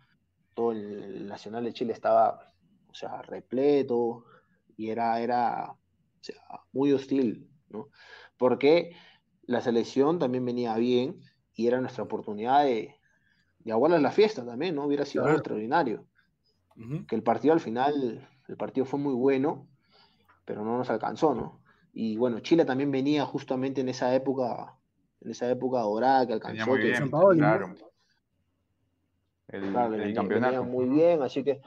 [0.55, 2.53] todo el, el Nacional de Chile estaba,
[2.89, 4.25] o sea, repleto
[4.77, 5.73] y era, era
[6.21, 6.37] o sea,
[6.73, 7.89] muy hostil, ¿no?
[8.37, 8.95] Porque
[9.43, 11.21] la selección también venía bien
[11.55, 12.97] y era nuestra oportunidad de,
[13.59, 14.85] de aguarle la fiesta también, ¿no?
[14.87, 16.07] Hubiera sido algo extraordinario.
[17.09, 19.69] Que el partido al final, el partido fue muy bueno,
[20.47, 21.61] pero no nos alcanzó, ¿no?
[21.93, 24.79] Y bueno, Chile también venía justamente en esa época,
[25.21, 27.11] en esa época dorada que alcanzó, que, bien.
[27.11, 27.29] ¿no?
[27.29, 27.75] Claro.
[29.49, 30.63] El, Claro, el venía, campeonato.
[30.63, 31.61] venía muy bien, así que.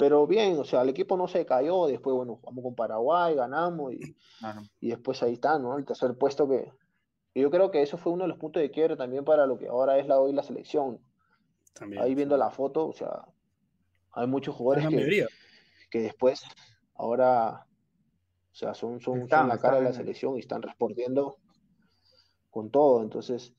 [0.00, 1.86] Pero bien, o sea, el equipo no se cayó.
[1.86, 4.62] Después, bueno, jugamos con Paraguay, ganamos y, Claro.
[4.80, 5.76] y después ahí está, ¿no?
[5.76, 6.72] El tercer puesto que.
[7.34, 9.68] Yo creo que eso fue uno de los puntos de quiebre también para lo que
[9.68, 10.98] ahora es la, hoy la selección.
[11.74, 12.02] También.
[12.02, 13.26] Ahí viendo la foto, o sea,
[14.12, 14.88] hay muchos jugadores
[15.90, 16.42] que, después,
[16.94, 17.66] ahora,
[18.50, 21.36] o sea, son, son, Están, son la cara de la selección y están respondiendo
[22.50, 23.02] con todo.
[23.02, 23.52] Entonces,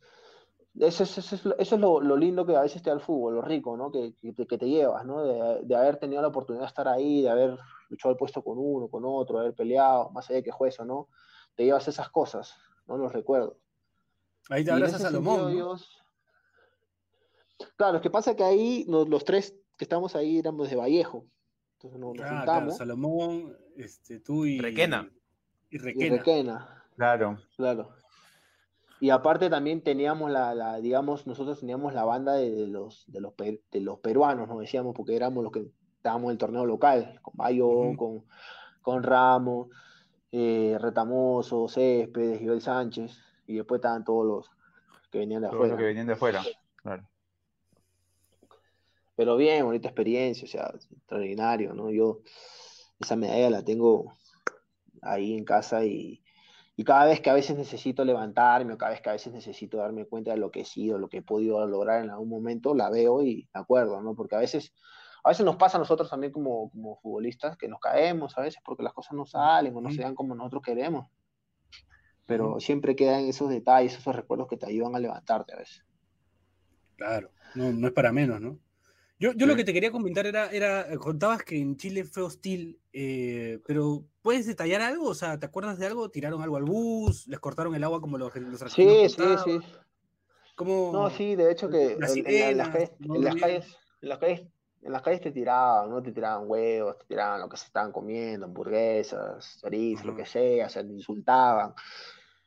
[0.79, 2.95] eso es, eso es, lo- eso es lo, lo lindo que a veces te da
[2.95, 3.91] el fútbol, lo rico, ¿no?
[3.91, 5.23] Que, que te, que te llevas, ¿no?
[5.23, 7.57] De, de haber tenido la oportunidad de estar ahí, de haber
[7.89, 10.79] luchado el puesto con uno, con otro, de haber peleado, más allá de que jueces
[10.79, 11.09] o no,
[11.55, 12.55] te llevas esas cosas,
[12.87, 12.97] ¿no?
[12.97, 13.57] Los recuerdos.
[14.49, 15.45] Ahí te Y abrazas a Salomón.
[15.47, 15.75] sentido,
[17.75, 21.25] Claro, es que pasa que ahí nos- los tres que estamos ahí éramos de Vallejo.
[21.73, 24.59] Entonces nos, nos Ah, claro, juntamos Salomón, este, tú y.
[24.59, 25.09] Requena.
[25.69, 26.17] Y y Requena.
[26.17, 27.37] Requena, Claro.
[27.55, 27.89] claro.
[29.01, 33.19] Y aparte también teníamos la, la, digamos, nosotros teníamos la banda de, de los, de
[33.19, 35.65] los, pe- de los peruanos, nos decíamos, porque éramos los que
[35.97, 37.97] estábamos en el torneo local, con Bayón, Ujú.
[37.97, 38.25] con,
[38.83, 39.69] con Ramos,
[40.31, 44.51] eh, Retamoso, Céspedes, Joel Sánchez, y después estaban todos los
[45.11, 45.73] que venían de Todo afuera.
[45.73, 46.43] lo que venían de afuera.
[46.75, 47.09] Claro.
[49.15, 51.89] Pero bien, bonita experiencia, o sea, extraordinario, ¿no?
[51.89, 52.19] Yo
[52.99, 54.13] esa medalla la tengo
[55.01, 56.20] ahí en casa y,
[56.81, 59.77] y cada vez que a veces necesito levantarme o cada vez que a veces necesito
[59.77, 62.73] darme cuenta de lo que he sido, lo que he podido lograr en algún momento,
[62.73, 64.15] la veo y me acuerdo, ¿no?
[64.15, 64.73] Porque a veces,
[65.23, 68.63] a veces nos pasa a nosotros también como, como futbolistas que nos caemos a veces
[68.65, 71.05] porque las cosas no salen o no se dan como nosotros queremos.
[72.25, 75.85] Pero siempre quedan esos detalles, esos recuerdos que te ayudan a levantarte a veces.
[76.95, 78.57] Claro, no, no es para menos, ¿no?
[79.21, 79.57] Yo, yo lo Sí.
[79.57, 84.03] que te quería comentar era, era, eh, contabas que en Chile fue hostil, eh, pero
[84.23, 85.09] ¿puedes detallar algo?
[85.09, 86.09] O sea, ¿te acuerdas de algo?
[86.09, 87.27] ¿Tiraron algo al bus?
[87.27, 89.61] ¿Les cortaron el agua como los, los Sí, argentinos sí, contaban?
[89.61, 89.67] sí.
[90.55, 90.89] ¿Cómo?
[90.91, 93.77] No, sí, de hecho que en, en la- en las calles, no en las calles,
[94.01, 94.47] en las calles,
[94.81, 96.01] en las calles te tiraban, ¿no?
[96.01, 100.23] Te tiraban huevos, te tiraban lo que se estaban comiendo, hamburguesas, chorizos, lo Ajá.
[100.23, 101.75] que sea, o sea, te insultaban.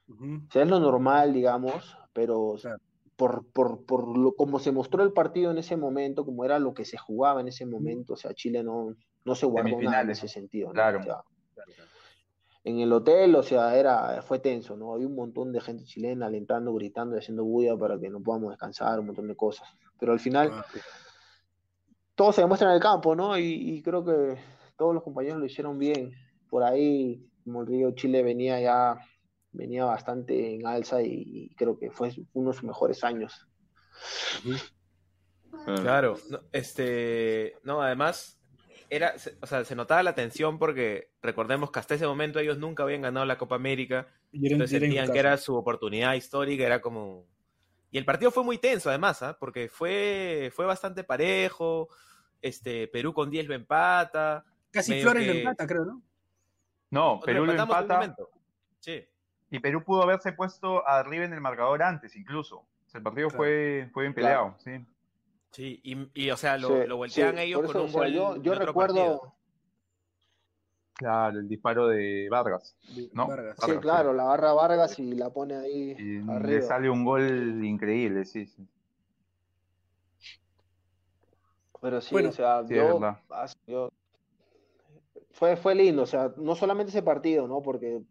[0.08, 2.78] Ujú, O sea, es lo normal, digamos, pero Claro.
[3.16, 6.74] Por, por, por lo, como se mostró el partido en ese momento, como era lo
[6.74, 8.94] que se jugaba en ese momento, o sea, Chile no,
[9.24, 10.74] no se guardó nada en ese sentido, ¿no?
[10.74, 11.00] Claro.
[11.00, 11.22] O sea,
[12.64, 14.94] en el hotel, o sea, era, fue tenso, ¿no?
[14.94, 18.50] Había un montón de gente chilena alentando, gritando y haciendo bulla para que no podamos
[18.50, 19.68] descansar, un montón de cosas.
[20.00, 20.64] Pero al final, Ah,
[22.14, 23.36] todo se demuestra en el campo, ¿no?
[23.38, 24.38] Y, y creo que
[24.76, 26.12] todos los compañeros lo hicieron bien.
[26.48, 28.98] Por ahí, como el Río Chile venía ya,
[29.54, 33.46] venía bastante en alza y, y creo que fue uno de sus mejores años.
[35.82, 38.38] Claro, no, este, no, además,
[38.90, 42.58] era, se- o sea, se notaba la tensión porque recordemos que hasta ese momento ellos
[42.58, 46.64] nunca habían ganado la Copa América, Y era- entonces sentían que era su oportunidad histórica,
[46.64, 47.26] era como...
[47.90, 49.36] Y el partido fue muy tenso además, ¿ah?
[49.38, 51.88] Porque fue, fue bastante parejo,
[52.42, 54.44] este, Perú con 10 lo empata.
[54.72, 56.02] Casi Flores lo que- empata, creo, ¿no?
[56.90, 58.16] No, Lo Perú lo empata.
[58.80, 59.04] Sí.
[59.54, 62.56] Y Perú pudo haberse puesto arriba en el marcador antes, incluso.
[62.56, 63.44] O sea, el partido Claro.
[63.44, 64.56] fue, fue bien Claro.
[64.56, 64.86] peleado, sí.
[65.52, 67.90] Sí, y, y, o sea, lo, Sí, lo voltean sí, ellos por con eso, un
[67.90, 69.34] o sea, gol yo, yo recuerdo, partido.
[70.96, 72.76] Claro, el disparo de Vargas,
[73.14, 73.28] ¿no?
[73.28, 73.56] Vargas.
[73.60, 76.66] sí, Vargas, claro, la barra Vargas y la pone ahí Y le arriba.
[76.66, 78.66] sale un gol increíble, sí, sí.
[81.80, 83.00] Pero sí, Bueno, o sea, sí, yo,
[83.68, 83.88] yo-
[85.32, 87.60] fue, fue lindo, o sea, no solamente ese partido, ¿no?
[87.62, 88.02] Porque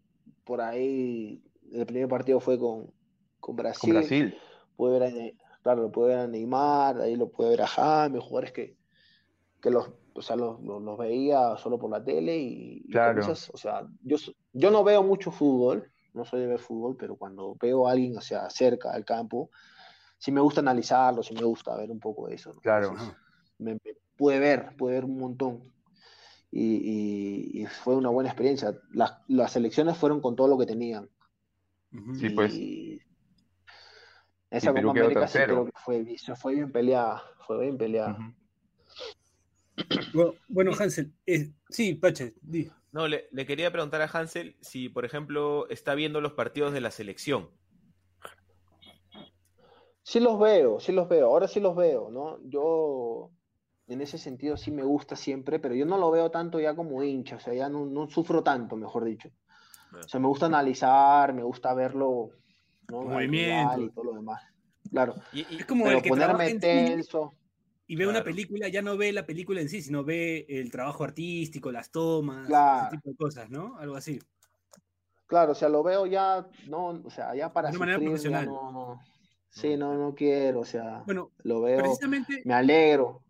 [0.43, 2.93] por ahí el primer partido fue con,
[3.39, 4.35] con Con Brasil, Brasil.
[4.75, 8.51] pude ver a, claro, lo ver a Neymar, ahí lo pude ver a James, jugadores
[8.51, 8.77] que,
[9.61, 13.21] que los, o sea, los, los- los veía solo por la tele y, y Claro.
[13.21, 14.17] comienzas, o sea, yo,
[14.53, 18.17] yo no veo mucho fútbol, no soy de ver fútbol, pero cuando veo a alguien,
[18.17, 19.49] o sea, cerca del campo,
[20.19, 22.61] sí me gusta analizarlo, sí me gusta ver un poco de eso, ¿no?
[22.61, 22.87] Claro.
[22.91, 23.17] Entonces,
[23.59, 23.79] me, me
[24.17, 25.72] pude ver, pude ver un montón.
[26.55, 26.75] Y,
[27.55, 28.79] y- y fue una buena experiencia.
[28.91, 31.09] Las, las elecciones fueron con todo lo que tenían.
[32.13, 32.53] Sí, pues.
[34.51, 37.23] Esa Y Perú Copa quedó América sí creo que fue, bi- se fue bien peleada.
[37.47, 38.17] Fue bien peleada.
[40.47, 42.69] Bueno, Hansel, eh, sí, Pache, di.
[42.91, 46.81] No, le, le quería preguntar a Hansel si, por ejemplo, está viendo los partidos de
[46.81, 47.49] la selección.
[50.03, 52.37] Sí los veo, sí los veo, ahora sí los veo, ¿no?
[52.43, 53.31] Yo
[53.87, 57.03] en ese sentido sí me gusta siempre, pero yo no lo veo tanto ya como
[57.03, 59.29] hincha, o sea, ya no, no sufro tanto, mejor dicho.
[59.91, 62.29] O sea, me gusta analizar, me gusta verlo,
[62.89, 63.01] ¿no?
[63.03, 63.81] Movimiento.
[63.81, 64.41] y todo lo demás.
[64.91, 67.33] Claro, Y, y- Es como pero el que ponerme tenso,
[67.87, 68.25] y ve una Claro.
[68.25, 72.47] película, ya no ve la película en sí, sino ve el trabajo artístico, las tomas,
[72.47, 72.87] Claro.
[72.87, 73.77] ese tipo de cosas, ¿no?
[73.77, 74.19] Algo así.
[75.27, 78.09] claro, o sea, lo veo ya, no, o sea, ya para De una manera sufrir,
[78.11, 78.45] profesional.
[78.45, 78.99] no, no.
[79.49, 83.22] Sí, no, no quiero, o sea, Bueno, lo veo, precisamente, me alegro,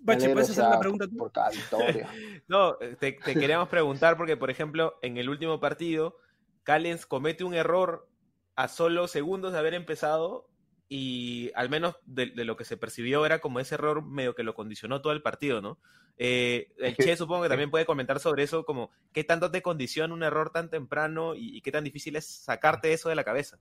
[0.00, 1.16] Bache, ¿puedes hacer una pregunta tú?
[1.16, 2.08] por cada victoria.
[2.48, 6.16] No, eh, te, te queríamos preguntar porque, por ejemplo, en el último partido,
[6.62, 8.08] Callens comete un error
[8.56, 10.48] a solo segundos de haber empezado
[10.88, 14.42] y al menos de, de lo que se percibió era como ese error medio que
[14.42, 15.78] lo condicionó todo el partido, ¿no?
[16.18, 20.12] Eh, el Che supongo que también puede comentar sobre eso, como qué tanto te condiciona
[20.12, 23.58] un error tan temprano y, y qué tan difícil es sacarte eso de la cabeza.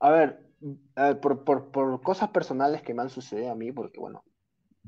[0.00, 0.47] A ver,
[1.20, 4.24] por, por- por cosas personales que me han sucedido a mí, porque bueno,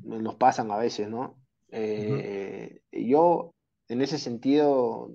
[0.02, 1.36] nos pasan a veces, ¿no?
[1.70, 3.54] Eh, Yo,
[3.88, 5.10] en ese sentido,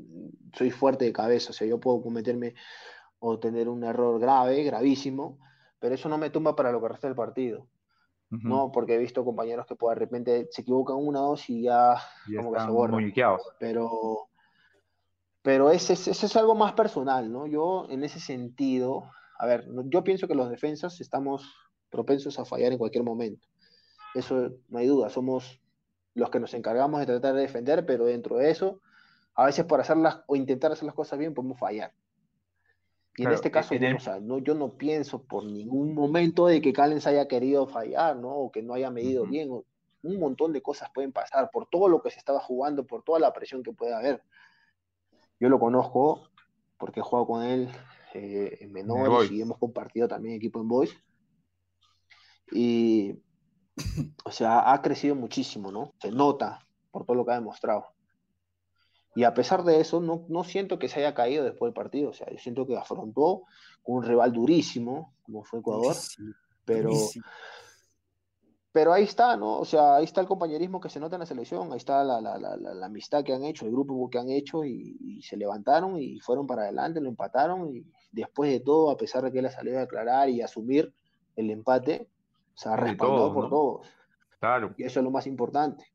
[0.54, 2.54] soy fuerte de cabeza, o sea, yo puedo cometerme
[3.20, 5.40] o tener un error grave, gravísimo,
[5.80, 7.68] pero eso no me tumba para lo que resta del partido.
[8.50, 8.72] ¿no?
[8.72, 11.96] Porque he visto compañeros que pues, de repente se equivocan una o dos y ya
[12.28, 12.96] Ya como que se borran
[13.60, 14.30] pero,
[15.42, 17.48] pero ese, es- ese es algo más personal, ¿no?
[17.48, 19.04] Yo en ese sentido,
[19.38, 21.54] a ver, yo pienso que los defensas estamos
[21.90, 23.48] propensos a fallar en cualquier momento.
[24.14, 25.60] Eso no hay duda, somos
[26.14, 28.80] los que nos encargamos de tratar de defender, pero dentro de eso,
[29.34, 31.92] a veces por hacerlas o intentar hacer las cosas bien podemos fallar.
[33.18, 35.94] Y en este caso, en yo, el- o sea, no, yo no pienso por ningún
[35.94, 38.30] momento de que Callens haya querido fallar, ¿no?
[38.30, 39.50] O que no haya medido bien.
[39.52, 39.64] o-
[40.04, 43.20] un montón de cosas pueden pasar por todo lo que se estaba jugando, por toda
[43.20, 44.22] la presión que puede haber.
[45.40, 46.30] Yo lo conozco
[46.78, 47.70] porque he jugado con él
[48.18, 50.96] eh, en menores y hemos compartido también equipo en Boys.
[52.54, 53.20] Y,
[54.24, 55.94] o sea, ha crecido muchísimo, ¿no?
[56.00, 57.88] Se nota por todo lo que ha demostrado.
[59.16, 62.12] Y a pesar de eso, no, no siento que se haya caído después del partido.
[62.12, 63.44] O sea, yo siento que afrontó
[63.84, 67.26] con un rival durísimo, como fue Ecuador, Durísimo, pero, durísimo.
[68.76, 69.58] Pero ahí está, ¿no?
[69.58, 72.20] O sea, ahí está el compañerismo que se nota en la selección, ahí está la,
[72.20, 75.22] la- la- la- la amistad que han hecho, el grupo que han hecho y, y
[75.22, 79.32] se levantaron y fueron para adelante, lo empataron y después de todo, a pesar de
[79.32, 80.94] que él ha salido a declarar y asumir
[81.38, 82.10] el empate,
[82.54, 83.50] se ha respaldado todos, por ¿no?
[83.50, 83.88] todos.
[84.42, 84.74] Claro.
[84.78, 85.86] Y eso es lo más importante.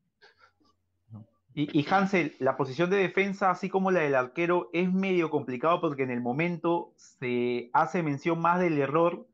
[1.53, 5.81] Y, y Hansel, la posición de defensa, así como la del arquero, es medio complicado
[5.81, 9.27] porque en el momento se hace mención más del error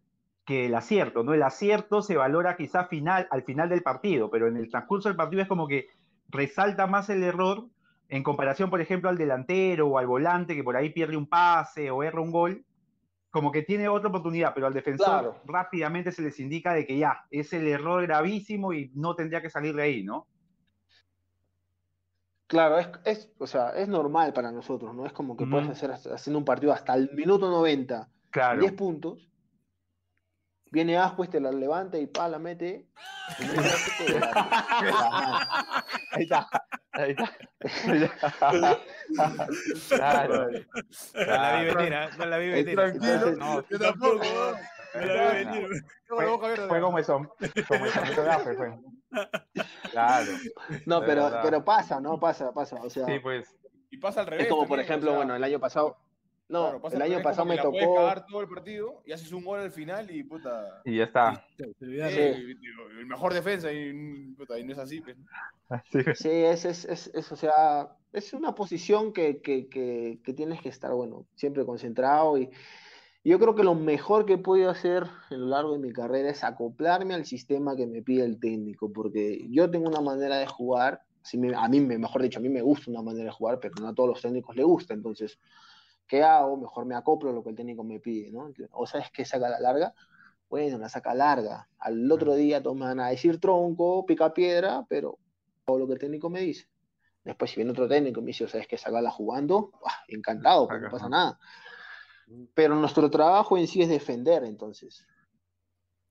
[0.47, 1.33] que del acierto, ¿no?
[1.33, 5.17] El acierto se valora quizá final, al final del partido, pero en el transcurso del
[5.17, 5.87] partido es como que
[6.29, 7.65] resalta más el error
[8.07, 11.91] en comparación, por ejemplo, al delantero o al volante que por ahí pierde un pase
[11.91, 12.63] o erra un gol,
[13.29, 15.41] como que tiene otra oportunidad, pero al defensor Claro.
[15.43, 19.49] rápidamente se les indica de que ya, es el error gravísimo y no tendría que
[19.49, 20.27] salir de ahí, ¿no?
[22.47, 25.05] Claro, es, es, o sea, es normal para nosotros, ¿no?
[25.05, 28.61] Es como que puedes hacer haciendo un partido hasta el minuto 90, Claro.
[28.61, 29.27] 10 puntos,
[30.77, 32.85] viene Ascuez, te la levanta y pa, la mete.
[33.39, 34.21] de de.
[36.11, 36.47] Ahí está.
[36.91, 38.77] Ahí está.
[39.89, 40.47] claro.
[41.15, 42.09] No la vi venir, ¿ah?
[42.17, 42.75] No la vi venir.
[42.75, 44.23] Tranquilo, No, yo tampoco.
[44.23, 45.05] ¿no?
[45.05, 45.67] La vi venir.
[46.07, 47.35] Fue como eso.
[47.67, 48.79] Como el somatogafe, fue.
[49.91, 50.31] Claro.
[50.85, 52.19] No, De pero, pasa, ¿no?
[52.19, 52.75] Pasa, pasa.
[52.83, 53.55] O sea, Sí, pues.
[53.89, 54.45] Y pasa al revés.
[54.45, 55.97] es como, por ejemplo, bueno, el año pasado.
[56.49, 57.95] No, claro, pasa el año pasado me tocó.
[57.95, 60.81] cagar todo el partido y haces un gol al final y puta.
[60.85, 61.45] Y ya está.
[61.57, 61.65] Sí.
[62.99, 65.01] el mejor defensa y, puta, y no es así.
[65.01, 65.17] pues.
[65.91, 65.99] Sí.
[66.15, 70.61] Sí, es, es, es, es, o sea, es una posición que, que, que, que tienes
[70.61, 72.49] que estar, bueno, siempre concentrado y,
[73.23, 75.91] y yo creo que lo mejor que he podido hacer a lo largo de mi
[75.91, 80.37] carrera es acoplarme al sistema que me pide el técnico, porque yo tengo una manera
[80.37, 83.25] de jugar, si me- a mí, me, mejor dicho, a mí me gusta una manera
[83.25, 85.37] de jugar, pero no a todos los técnicos les gusta, entonces,
[86.07, 86.57] ¿qué hago?
[86.57, 88.51] Mejor me acoplo a lo que el técnico me pide, ¿no?
[88.71, 89.93] O sabes que saca la larga,
[90.49, 94.85] bueno, la saca larga, al otro día todos me van a decir tronco, pica piedra,
[94.87, 95.19] pero
[95.65, 96.67] hago lo que el técnico me dice.
[97.23, 98.77] Después, si viene otro técnico y me dice, ¿sabes qué?
[98.77, 99.71] Sácala jugando,
[100.07, 101.39] encantado, pues, no pasa nada.
[102.53, 105.05] Pero nuestro trabajo en sí es defender, entonces,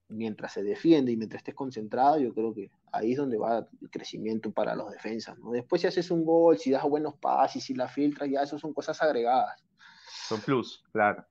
[0.09, 3.91] mientras se defiende y mientras estés concentrado, yo creo que ahí es donde va el
[3.91, 5.53] crecimiento para los defensas, ¿no?
[5.53, 8.75] Después, si haces un gol, si das buenos pases, si la filtras, ya eso son
[8.75, 9.66] cosas agregadas.
[10.29, 11.25] Son plus, claro.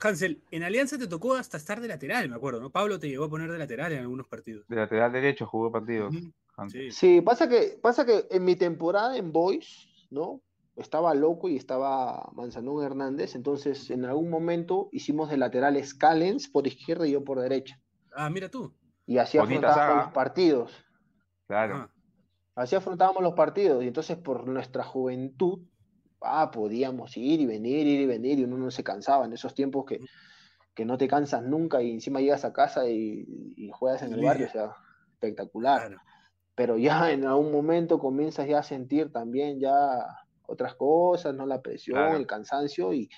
[0.00, 2.70] Hansel, en Alianza te tocó hasta estar de lateral, me acuerdo, ¿no?
[2.70, 4.66] Pablo te llegó a poner de lateral en algunos partidos.
[4.68, 6.14] De lateral derecho jugó partidos.
[6.56, 6.92] Hansel.
[6.92, 7.16] Sí.
[7.16, 10.42] Sí, pasa que, pasa que en mi temporada en Boys, ¿no?
[10.76, 16.66] estaba loco y estaba Manzanón Hernández, entonces en algún momento hicimos de laterales Callens por
[16.66, 17.80] izquierda y yo por derecha.
[18.12, 18.74] Ah, mira tú.
[19.06, 20.84] Y así Bonita afrontábamos los partidos.
[21.46, 21.74] Claro.
[21.76, 21.90] Ajá.
[22.54, 23.82] Así afrontábamos los partidos.
[23.82, 25.60] Y entonces por nuestra juventud,
[26.24, 29.54] ah, podíamos ir y venir, ir y venir, y uno no se cansaba en esos
[29.54, 30.00] tiempos que,
[30.74, 33.24] que no te cansas nunca y encima llegas a casa y,
[33.56, 34.76] y juegas en el barrio, o sea,
[35.12, 35.86] espectacular.
[35.86, 36.02] Claro.
[36.54, 40.06] Pero ya en algún momento comienzas ya a sentir también ya
[40.46, 41.46] otras cosas, ¿no?
[41.46, 42.16] La presión, Claro.
[42.16, 43.08] el cansancio y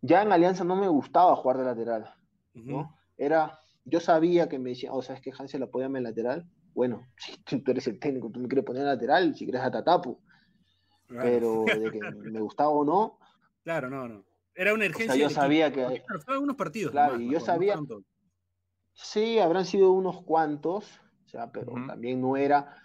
[0.00, 2.14] ya en Alianza no me gustaba jugar de lateral.
[2.54, 2.94] ¿no?
[3.16, 6.46] Era, yo sabía que me decían, o sea, es que Hansel apóyame en lateral.
[6.74, 7.06] Bueno,
[7.46, 10.20] si tú eres el técnico, tú me quieres poner en lateral, si quieres a Tatapu,
[11.06, 11.22] Claro.
[11.66, 12.00] pero de que
[12.32, 13.18] me gustaba o no,
[13.62, 14.24] Claro, no, no.
[14.54, 15.14] Era una o urgencia.
[15.14, 16.92] sea, yo sabía que, Claro, unos partidos.
[16.92, 18.04] Claro, y no yo no sabía- todos.
[18.92, 22.76] Sí, habrán sido unos cuantos, o sea, pero también no era,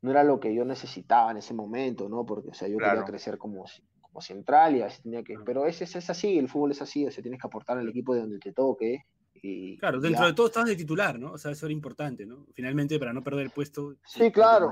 [0.00, 2.24] no era lo que yo necesitaba en ese momento, ¿no?
[2.24, 2.92] Porque, o sea, yo Claro.
[3.00, 3.64] quería crecer como,
[4.00, 7.06] como central y así tenía que, pero ese, es- es así, el fútbol es así,
[7.06, 9.04] o sea, tienes que aportar al equipo de donde te toque.
[9.44, 10.26] Y, Claro, dentro ya.
[10.28, 11.32] de todo estabas de titular, ¿no?
[11.32, 12.46] O sea, eso era importante, ¿no?
[12.54, 13.96] Finalmente, para no perder el puesto.
[14.06, 14.70] Sí, claro.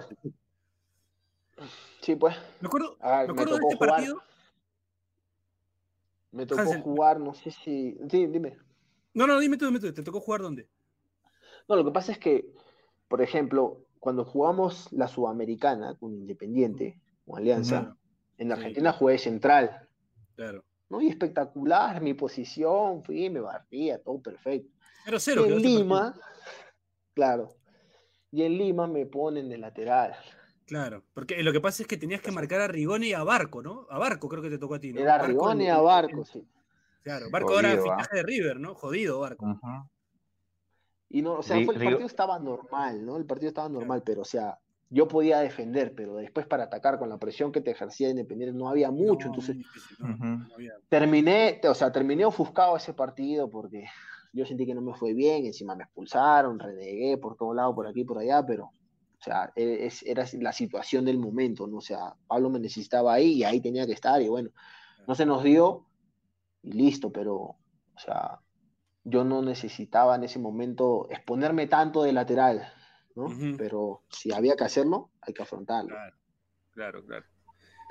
[2.01, 4.23] Sí, pues, Me acuerdo, ah, me me acuerdo de tocó este jugar, partido.
[6.33, 6.83] me tocó Hansel.
[6.83, 8.57] jugar, no sé si, sí, dime.
[9.15, 10.69] No, no, dime tú, dime tú, ¿te tocó jugar dónde?
[11.69, 12.53] No, lo que pasa es que,
[13.09, 17.97] por ejemplo, cuando jugamos la Sudamericana con Independiente, con Alianza,
[18.39, 18.53] en Sí.
[18.53, 19.89] Argentina jugué central,
[20.37, 20.65] Claro.
[20.89, 21.01] ¿no?
[21.03, 24.71] Y espectacular, mi posición, fui, me barría, todo perfecto.
[25.05, 26.15] 0-0 Y quedó en ese Lima,
[27.15, 27.55] claro,
[28.33, 30.15] y en Lima me ponen de lateral.
[30.71, 33.61] Claro, porque lo que pasa es que tenías que marcar a Rigoni y a Barco,
[33.61, 33.89] ¿no?
[33.91, 35.01] A Barco creo que te tocó a ti, ¿no?
[35.01, 36.47] Era Barco, Rigoni el- a Barco, sí.
[37.03, 37.97] Claro, Barco ahora Jodido, ¿ah?
[37.97, 38.75] fichaje de River, ¿no?
[38.77, 39.59] Jodido Barco.
[41.09, 43.17] Y no, o sea, fue- el partido estaba normal, ¿no?
[43.17, 44.61] El partido estaba normal, pero o sea,
[44.91, 48.69] yo podía defender, pero después para atacar con la presión que te ejercía Independiente no
[48.69, 50.25] había mucho, No, entonces difícil, no, Ujú.
[50.25, 53.87] no había- terminé, o sea, terminé ofuscado ese partido porque
[54.33, 57.89] yo sentí que no me fue bien, encima me expulsaron, renegué por todo lado, por
[57.89, 58.71] aquí, por allá, pero,
[59.21, 61.77] o sea, e- es- era la situación del momento, ¿no?
[61.79, 64.51] O sea, Pablo me necesitaba ahí y ahí tenía que estar y bueno,
[65.07, 65.87] no se nos dio
[66.63, 68.41] y listo, pero, o sea,
[69.05, 72.73] yo no necesitaba en ese momento exponerme tanto de lateral,
[73.15, 73.27] ¿no?
[73.59, 75.91] Pero si había que hacerlo, hay que afrontarlo.
[75.91, 76.17] Claro,
[76.73, 77.27] claro, claro.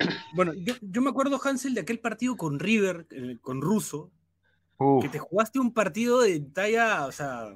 [0.34, 4.10] Bueno, yo, yo me acuerdo, Hansel, de aquel partido con River, eh, con Russo,
[4.78, 7.54] Uf, que te jugaste un partido de talla, o sea,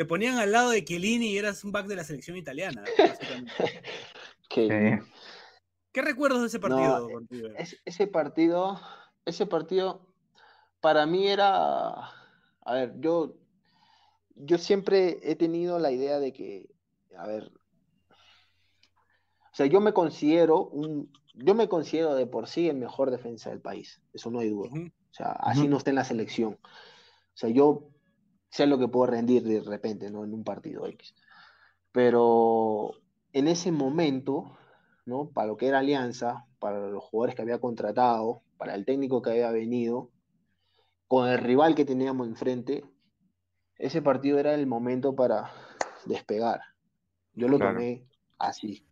[0.00, 2.82] te ponían al lado de Chiellini y eras un back de la selección italiana.
[4.50, 4.66] sí.
[5.92, 7.26] ¿Qué recuerdos de ese partido No?
[7.58, 8.80] Es- ese partido,
[9.26, 10.06] ese partido
[10.80, 13.36] para mí era, a ver, yo,
[14.36, 16.70] yo siempre he tenido la idea de que,
[17.18, 17.52] a ver,
[18.08, 23.50] o sea, yo me considero un, yo me considero de por sí el mejor defensa
[23.50, 24.70] del país, eso no hay duda.
[24.72, 26.54] O sea, así no esté en la selección.
[26.54, 27.89] O sea, yo
[28.50, 30.24] sé lo que puedo rendir de repente, ¿no?
[30.24, 31.14] En un partido X.
[31.92, 32.92] Pero
[33.32, 34.58] en ese momento,
[35.06, 35.30] ¿no?
[35.30, 39.30] Para lo que era Alianza, para los jugadores que había contratado, para el técnico que
[39.30, 40.10] había venido,
[41.08, 42.84] con el rival que teníamos enfrente,
[43.76, 45.50] ese partido era el momento para
[46.06, 46.60] despegar.
[47.34, 47.74] Yo lo Claro.
[47.74, 48.06] tomé
[48.38, 48.86] así.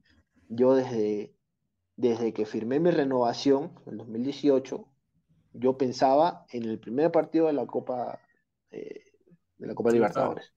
[0.49, 1.35] Yo desde,
[1.97, 4.87] desde que firmé mi renovación en 2018,
[5.53, 8.19] yo pensaba en el primer partido de la Copa,
[8.71, 9.08] eh,
[9.59, 10.53] de la Copa Libertadores.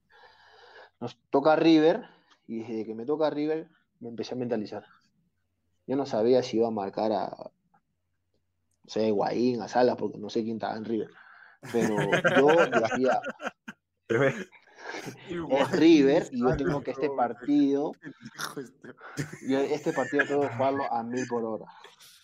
[1.00, 2.06] Nos toca River
[2.46, 3.68] y desde que me toca River
[4.00, 4.86] me empecé a mentalizar.
[5.86, 7.52] Yo no sabía si iba a marcar a, no
[8.86, 11.08] sé, a Higuaín, a Salas, porque no sé quién estaba en River.
[11.72, 11.96] Pero
[12.38, 12.46] yo
[12.80, 13.20] decía,
[15.50, 17.92] es River y yo tengo que este partido,
[19.48, 21.66] yo este partido tengo que jugarlo a mil por hora.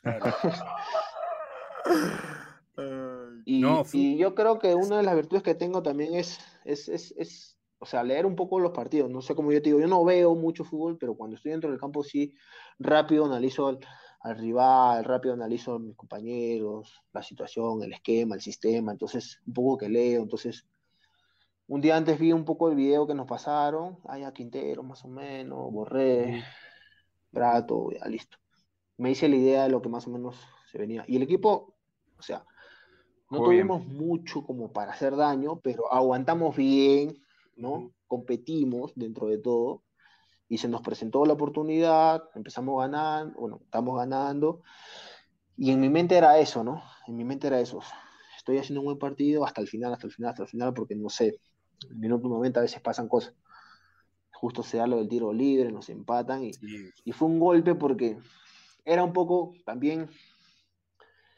[3.50, 6.38] Y, No, fue- y yo creo que una de las virtudes que tengo también es,
[6.66, 9.08] es, es, es, o sea, leer un poco los partidos.
[9.10, 11.70] No sé cómo yo te digo, yo no veo mucho fútbol, pero cuando estoy dentro
[11.70, 12.34] del campo sí
[12.78, 13.78] rápido analizo al,
[14.20, 18.92] al rival, rápido analizo a mis compañeros, la situación, el esquema, el sistema.
[18.92, 20.20] Entonces, un poco que leo.
[20.24, 20.66] Entonces,
[21.68, 23.96] un día antes vi un poco el video que nos pasaron.
[24.20, 26.44] Ya Quintero, más o menos, Borré,
[27.30, 28.36] Prato, ya listo.
[28.98, 30.36] Me hice la idea de lo que más o menos
[30.70, 31.02] se venía.
[31.08, 31.74] Y el equipo,
[32.18, 32.44] o sea,
[33.30, 33.66] no bien.
[33.68, 37.14] tuvimos mucho como para hacer daño, pero aguantamos bien,
[37.56, 37.92] ¿no?
[38.06, 39.82] Competimos dentro de todo
[40.48, 44.62] y se nos presentó la oportunidad, empezamos ganando, bueno, estamos ganando
[45.56, 46.82] y en mi mente era eso, ¿no?
[47.06, 47.80] En mi mente era eso.
[48.36, 50.94] Estoy haciendo un buen partido hasta el final, hasta el final, hasta el final, porque
[50.94, 51.38] no sé,
[51.84, 53.34] en el minuto 90 a veces pasan cosas.
[54.32, 56.90] Justo se da lo del tiro libre, nos empatan y, Sí.
[57.04, 58.16] y fue un golpe porque
[58.84, 60.08] era un poco también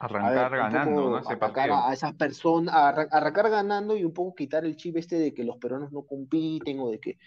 [0.02, 1.38] Arrancar ver, ganando, ¿no?
[1.38, 1.76] Partido.
[1.76, 5.58] a, esas personas, arrancar ganando y un poco quitar el chip este de que los
[5.58, 7.18] peruanos no compiten o de que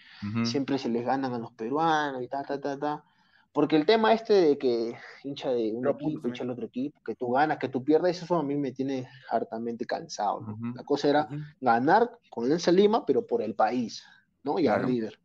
[0.44, 3.04] siempre se les ganan a los peruanos y ta, ta, ta, ta.
[3.52, 7.00] Porque el tema este de que hincha de un Pero equipo, hincha del otro equipo,
[7.04, 10.74] que tú ganas, que tú pierdes, eso a mí me tiene hartamente cansado, ¿no?
[10.74, 11.28] La cosa era
[11.60, 14.04] ganar con Alianza Lima, pero por el país,
[14.42, 14.58] ¿no?
[14.58, 14.88] Y a Claro.
[14.88, 15.20] River.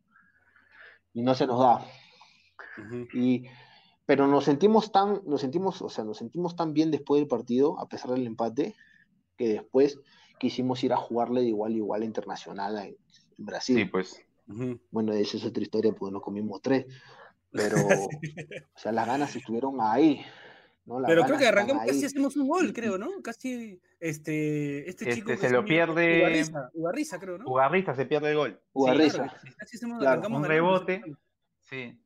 [1.14, 1.84] Y no se nos da.
[3.12, 3.46] Y,
[4.10, 7.78] pero nos sentimos tan, nos sentimos, o sea, nos sentimos tan bien después del partido,
[7.78, 8.74] a pesar del empate,
[9.36, 10.00] que después
[10.40, 12.96] quisimos ir a jugarle de igual a igual a internacional en,
[13.38, 13.76] en Brasil.
[13.76, 14.20] Sí, pues.
[14.90, 16.86] Bueno, esa es otra historia, porque nos comimos tres.
[17.52, 17.76] Pero,
[18.74, 20.22] o sea, las ganas estuvieron ahí.
[20.86, 20.98] ¿no?
[20.98, 23.10] Las Pero creo que arrancamos, casi hacemos un gol, creo, ¿no?
[23.22, 27.44] Casi, este, este Este, chico que se lo pierde- Ugarriza, Ugarriza, creo, ¿no?
[27.44, 28.60] Jugarrista se pierde el gol.
[28.72, 29.18] Ugarriza.
[29.28, 31.00] Claro, casi hacemos- Claro, arrancamos un rebote.
[31.60, 31.96] Sí.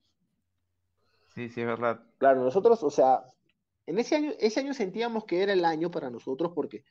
[1.34, 2.00] Sí, sí, es verdad.
[2.18, 3.24] Claro, nosotros, o sea,
[3.86, 6.84] en ese año, ese año sentíamos que era el año para nosotros porque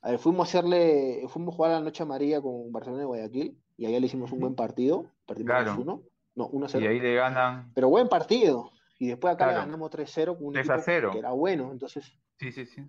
[0.00, 3.06] a ver, fuimos a hacerle, fuimos a jugar a la Noche Amarilla con Barcelona de
[3.06, 5.76] Guayaquil y allá le hicimos un buen partido, perdimos Claro.
[5.76, 6.02] 2-1,
[6.34, 7.72] no, 1-0, Y ahí le ganan.
[7.74, 8.70] pero buen partido.
[8.98, 9.66] Y después acá le Claro.
[9.66, 11.10] ganamos 3-0 con un 3 a equipo 0.
[11.12, 12.04] que era bueno, entonces
[12.38, 12.88] Sí, sí, sí.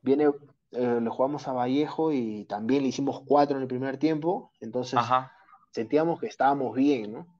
[0.00, 0.24] viene,
[0.72, 4.98] eh, le jugamos a Vallejo y también le hicimos 4 en el primer tiempo, entonces
[4.98, 5.32] Ajá.
[5.72, 7.39] sentíamos que estábamos bien, ¿no?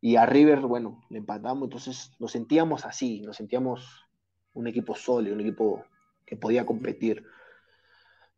[0.00, 4.06] Y a River, bueno, le empatamos, entonces nos sentíamos así, nos sentíamos
[4.54, 5.84] un equipo sólido, un equipo
[6.24, 7.24] que podía competir.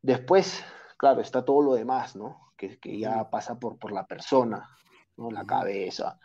[0.00, 0.64] Después,
[0.96, 2.52] claro, está todo lo demás, ¿no?
[2.56, 4.68] Que, que ya pasa por, por la persona,
[5.16, 5.30] ¿no?
[5.30, 6.18] La cabeza,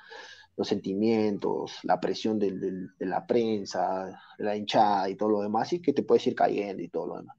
[0.55, 5.71] los sentimientos, la presión del- del- de la prensa, la hinchada y todo lo demás,
[5.73, 7.38] y que te puedes ir cayendo y todo lo demás.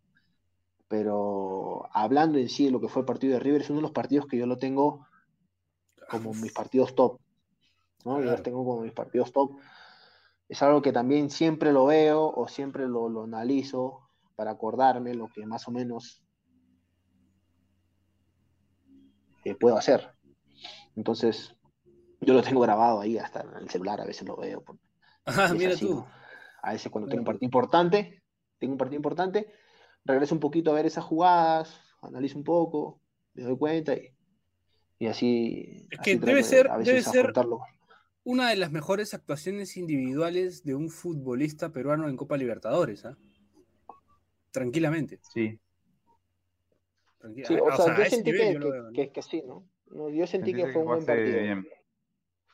[0.87, 3.83] Pero hablando en sí de lo que fue el partido de River, es uno de
[3.83, 5.07] los partidos que yo lo tengo
[6.09, 7.21] como mis partidos top.
[8.09, 8.19] ¿No?
[8.19, 8.43] Yo Claro.
[8.43, 9.59] tengo como mis partidos top.
[10.49, 15.29] Es algo que también siempre lo veo o siempre lo, lo analizo para acordarme lo
[15.29, 16.23] que más o menos
[19.45, 20.11] eh, puedo hacer.
[20.97, 21.55] Entonces,
[22.21, 24.65] yo lo tengo grabado ahí, hasta en el celular, a veces lo veo.
[25.27, 25.95] es mira así, tú.
[25.97, 26.09] ¿no?
[26.63, 28.23] A veces cuando tengo un partido importante,
[28.59, 29.53] tengo un partido importante,
[30.05, 33.01] regreso un poquito a ver esas jugadas, analizo un poco,
[33.35, 34.09] me doy cuenta y,
[34.99, 37.61] y así, Es que debe de ser- a debe veces ser- afrontarlo.
[38.29, 43.17] Una de las mejores actuaciones individuales de un futbolista peruano en Copa Libertadores, ¿ah?
[44.51, 45.19] Tranquilamente.
[45.33, 45.59] Sí.
[47.19, 48.93] tranquila- Sí, o, o sea, yo sentí que, que- veo, ¿no?
[48.93, 49.67] que- que sí, ¿no?
[49.91, 51.41] No, Yo sentí que fue un buen partido.
[51.41, 51.67] bien.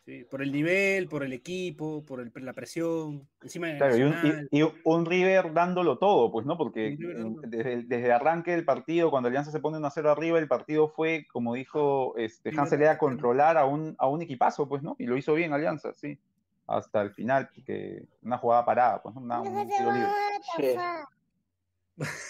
[0.05, 4.03] Sí, por el nivel, por el equipo, por el- la presión, encima de Claro, y
[4.03, 4.49] un, Nacional.
[4.51, 6.59] y- y un River dándolo todo, pues, ¿no?
[6.59, 10.47] Porque desde, el- desde el arranque del partido, cuando Alianza se pone 1-0 arriba, el
[10.47, 14.95] partido fue, como dijo este, Hansel, era controlar a un, a un equipazo, pues, ¿no?
[14.99, 16.19] Y lo hizo bien Alianza, sí.
[16.67, 19.23] Hasta el final, que una jugada parada, pues, ¿no?
[19.23, 20.09] Una- un tiro libre.
[20.57, 20.75] Sí.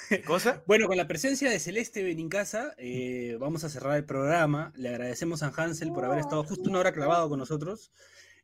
[0.09, 0.63] ¿Qué cosa?
[0.67, 4.73] Bueno, con la presencia de Celeste Benincasa, eh, vamos a cerrar el programa.
[4.77, 7.93] Le agradecemos a Hansel por haber estado justo una hora clavado con nosotros.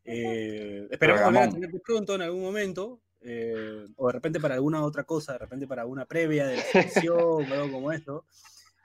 [0.05, 4.83] Eh, esperamos volver a tenerte pronto en algún momento, eh, o de repente para alguna
[4.83, 8.25] otra cosa, de repente para una previa de la selección o algo como esto.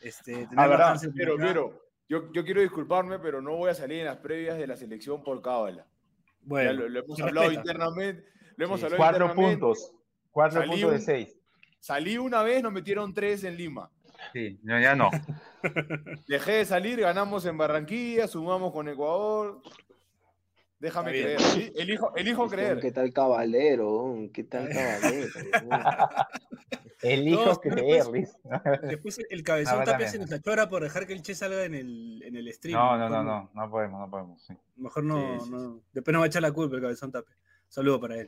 [0.02, 3.76] Este, Ah, a verdad, Hansel pero, pero yo, yo quiero disculparme, pero no voy a
[3.76, 5.88] salir en las previas de la selección por cábala.
[6.42, 7.72] Bueno, Ya lo, lo hemos hablado respeta.
[7.72, 8.28] internamente.
[8.58, 9.58] Lo hemos Sí, hablado Cuatro internamente.
[9.66, 9.92] puntos.
[10.32, 11.40] Cuatro Salí puntos de seis.
[11.86, 13.92] Salí una vez, nos metieron tres en Lima.
[14.34, 15.12] Sí, no, ya no.
[16.28, 19.62] Dejé de salir, ganamos en Barranquilla, sumamos con Ecuador.
[20.80, 21.40] Déjame creer.
[21.40, 22.80] eli- Elijo, elijo creer.
[22.80, 24.16] ¿Qué tal caballero?
[24.34, 25.28] ¿Qué tal caballero?
[27.04, 28.38] Elijo No, creer, después- Luis.
[28.90, 30.12] Después el cabezón No, tapia también.
[30.12, 32.80] se nos achora por dejar que el Che salga en el, en el stream.
[32.80, 34.42] No, no, no, no, no podemos, no podemos.
[34.44, 34.56] sí.
[34.78, 37.30] Mejor no, Sí, sí, no- Después nos va a echar la culpa el cabezón tape.
[37.68, 38.28] Saludo para él.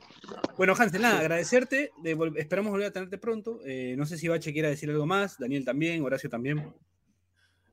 [0.56, 1.90] Bueno, Hansel, nada, agradecerte.
[2.02, 3.60] de vol- esperamos volver a tenerte pronto.
[3.64, 5.38] Eh, no sé si Bache quiera decir algo más.
[5.38, 6.72] Daniel también, Horacio también.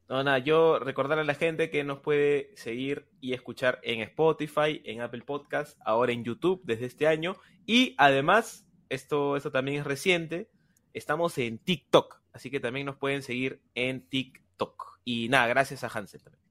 [0.08, 4.82] No, nada, yo recordar a la gente que nos puede seguir y escuchar en Spotify,
[4.86, 7.36] en Apple Podcast, ahora en YouTube desde este año.
[7.66, 10.48] Y además, esto, esto también es reciente,
[10.94, 15.00] estamos en TikTok, así que también nos pueden seguir en TikTok.
[15.04, 16.45] Y nada, gracias a Hansel también.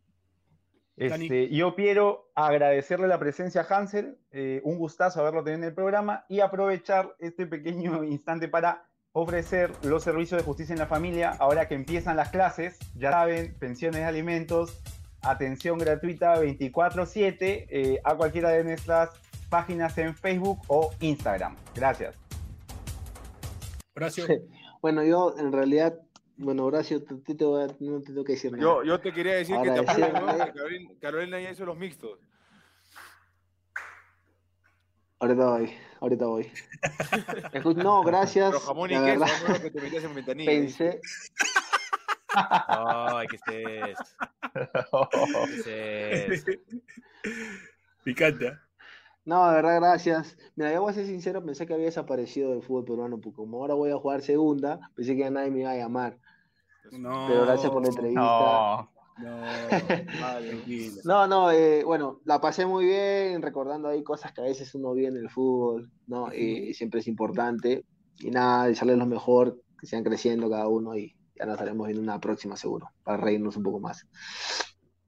[0.96, 5.74] Este, yo quiero agradecerle la presencia a Hansel, eh, un gustazo haberlo tenido en el
[5.74, 11.30] programa y aprovechar este pequeño instante para ofrecer los servicios de justicia en la familia
[11.38, 12.78] ahora que empiezan las clases.
[12.94, 14.80] Ya saben, pensiones de alimentos,
[15.22, 19.10] atención gratuita 24/7 eh, a cualquiera de nuestras
[19.48, 21.56] páginas en Facebook o Instagram.
[21.74, 22.16] Gracias.
[23.96, 24.26] Horacio.
[24.84, 25.98] Bueno, yo en realidad,
[26.36, 28.62] bueno, Horacio, te, te- te voy a- no te tengo que decir nada.
[28.62, 30.26] Yo, yo te quería decir que te apoyo, ¿no?
[30.54, 32.18] Carolina, Carolina ya hizo los mixtos.
[35.20, 36.50] Ahorita voy, ahorita voy.
[37.76, 38.50] No, gracias.
[38.50, 40.50] Pero jamón y queso, no que te metías en ventanilla.
[40.50, 41.00] pensé,
[42.34, 44.04] Ay, ¿qué es esto?
[45.60, 46.50] ¿Qué es esto?
[48.02, 48.52] Picante.
[49.24, 50.36] no, de verdad, gracias.
[50.56, 53.60] Mira, yo voy a ser sincero, pensé que había desaparecido del fútbol peruano, porque como
[53.60, 56.18] ahora voy a jugar segunda, pensé que ya nadie me iba a llamar.
[56.92, 57.26] No.
[57.28, 58.20] Pero gracias por la entrevista.
[58.20, 58.94] No.
[59.16, 59.40] No,
[60.20, 60.60] Vale.
[61.04, 64.92] No, no, eh, bueno, la pasé muy bien, recordando ahí cosas que a veces uno
[64.92, 66.34] ve en el fútbol, ¿no?
[66.34, 67.84] Y siempre es importante.
[68.18, 72.02] Y nada, desearles lo mejor, que sigan creciendo cada uno y ya nos estaremos viendo
[72.02, 74.06] una próxima seguro, para reírnos un poco más.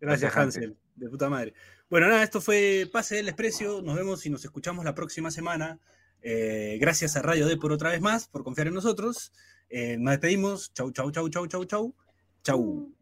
[0.00, 0.36] Gracias.
[0.36, 0.76] Hansel.
[0.94, 1.54] De puta madre.
[1.90, 3.82] Bueno, nada, esto fue Pase del Desprecio.
[3.82, 5.78] Nos vemos y nos escuchamos la próxima semana.
[6.22, 9.32] Eh, gracias a Radio D por otra vez más, por confiar en nosotros.
[9.68, 10.72] Eh, nos despedimos.
[10.72, 11.94] Chau, chau, chau, chau, chau, chau.
[12.42, 12.96] Chau.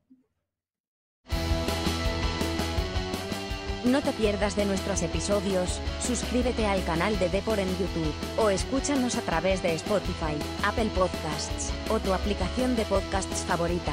[3.84, 9.16] No te pierdas de nuestros episodios, suscríbete al canal de Depor en YouTube, o escúchanos
[9.16, 13.92] a través de Spotify, Apple Podcasts, o tu aplicación de podcasts favorita.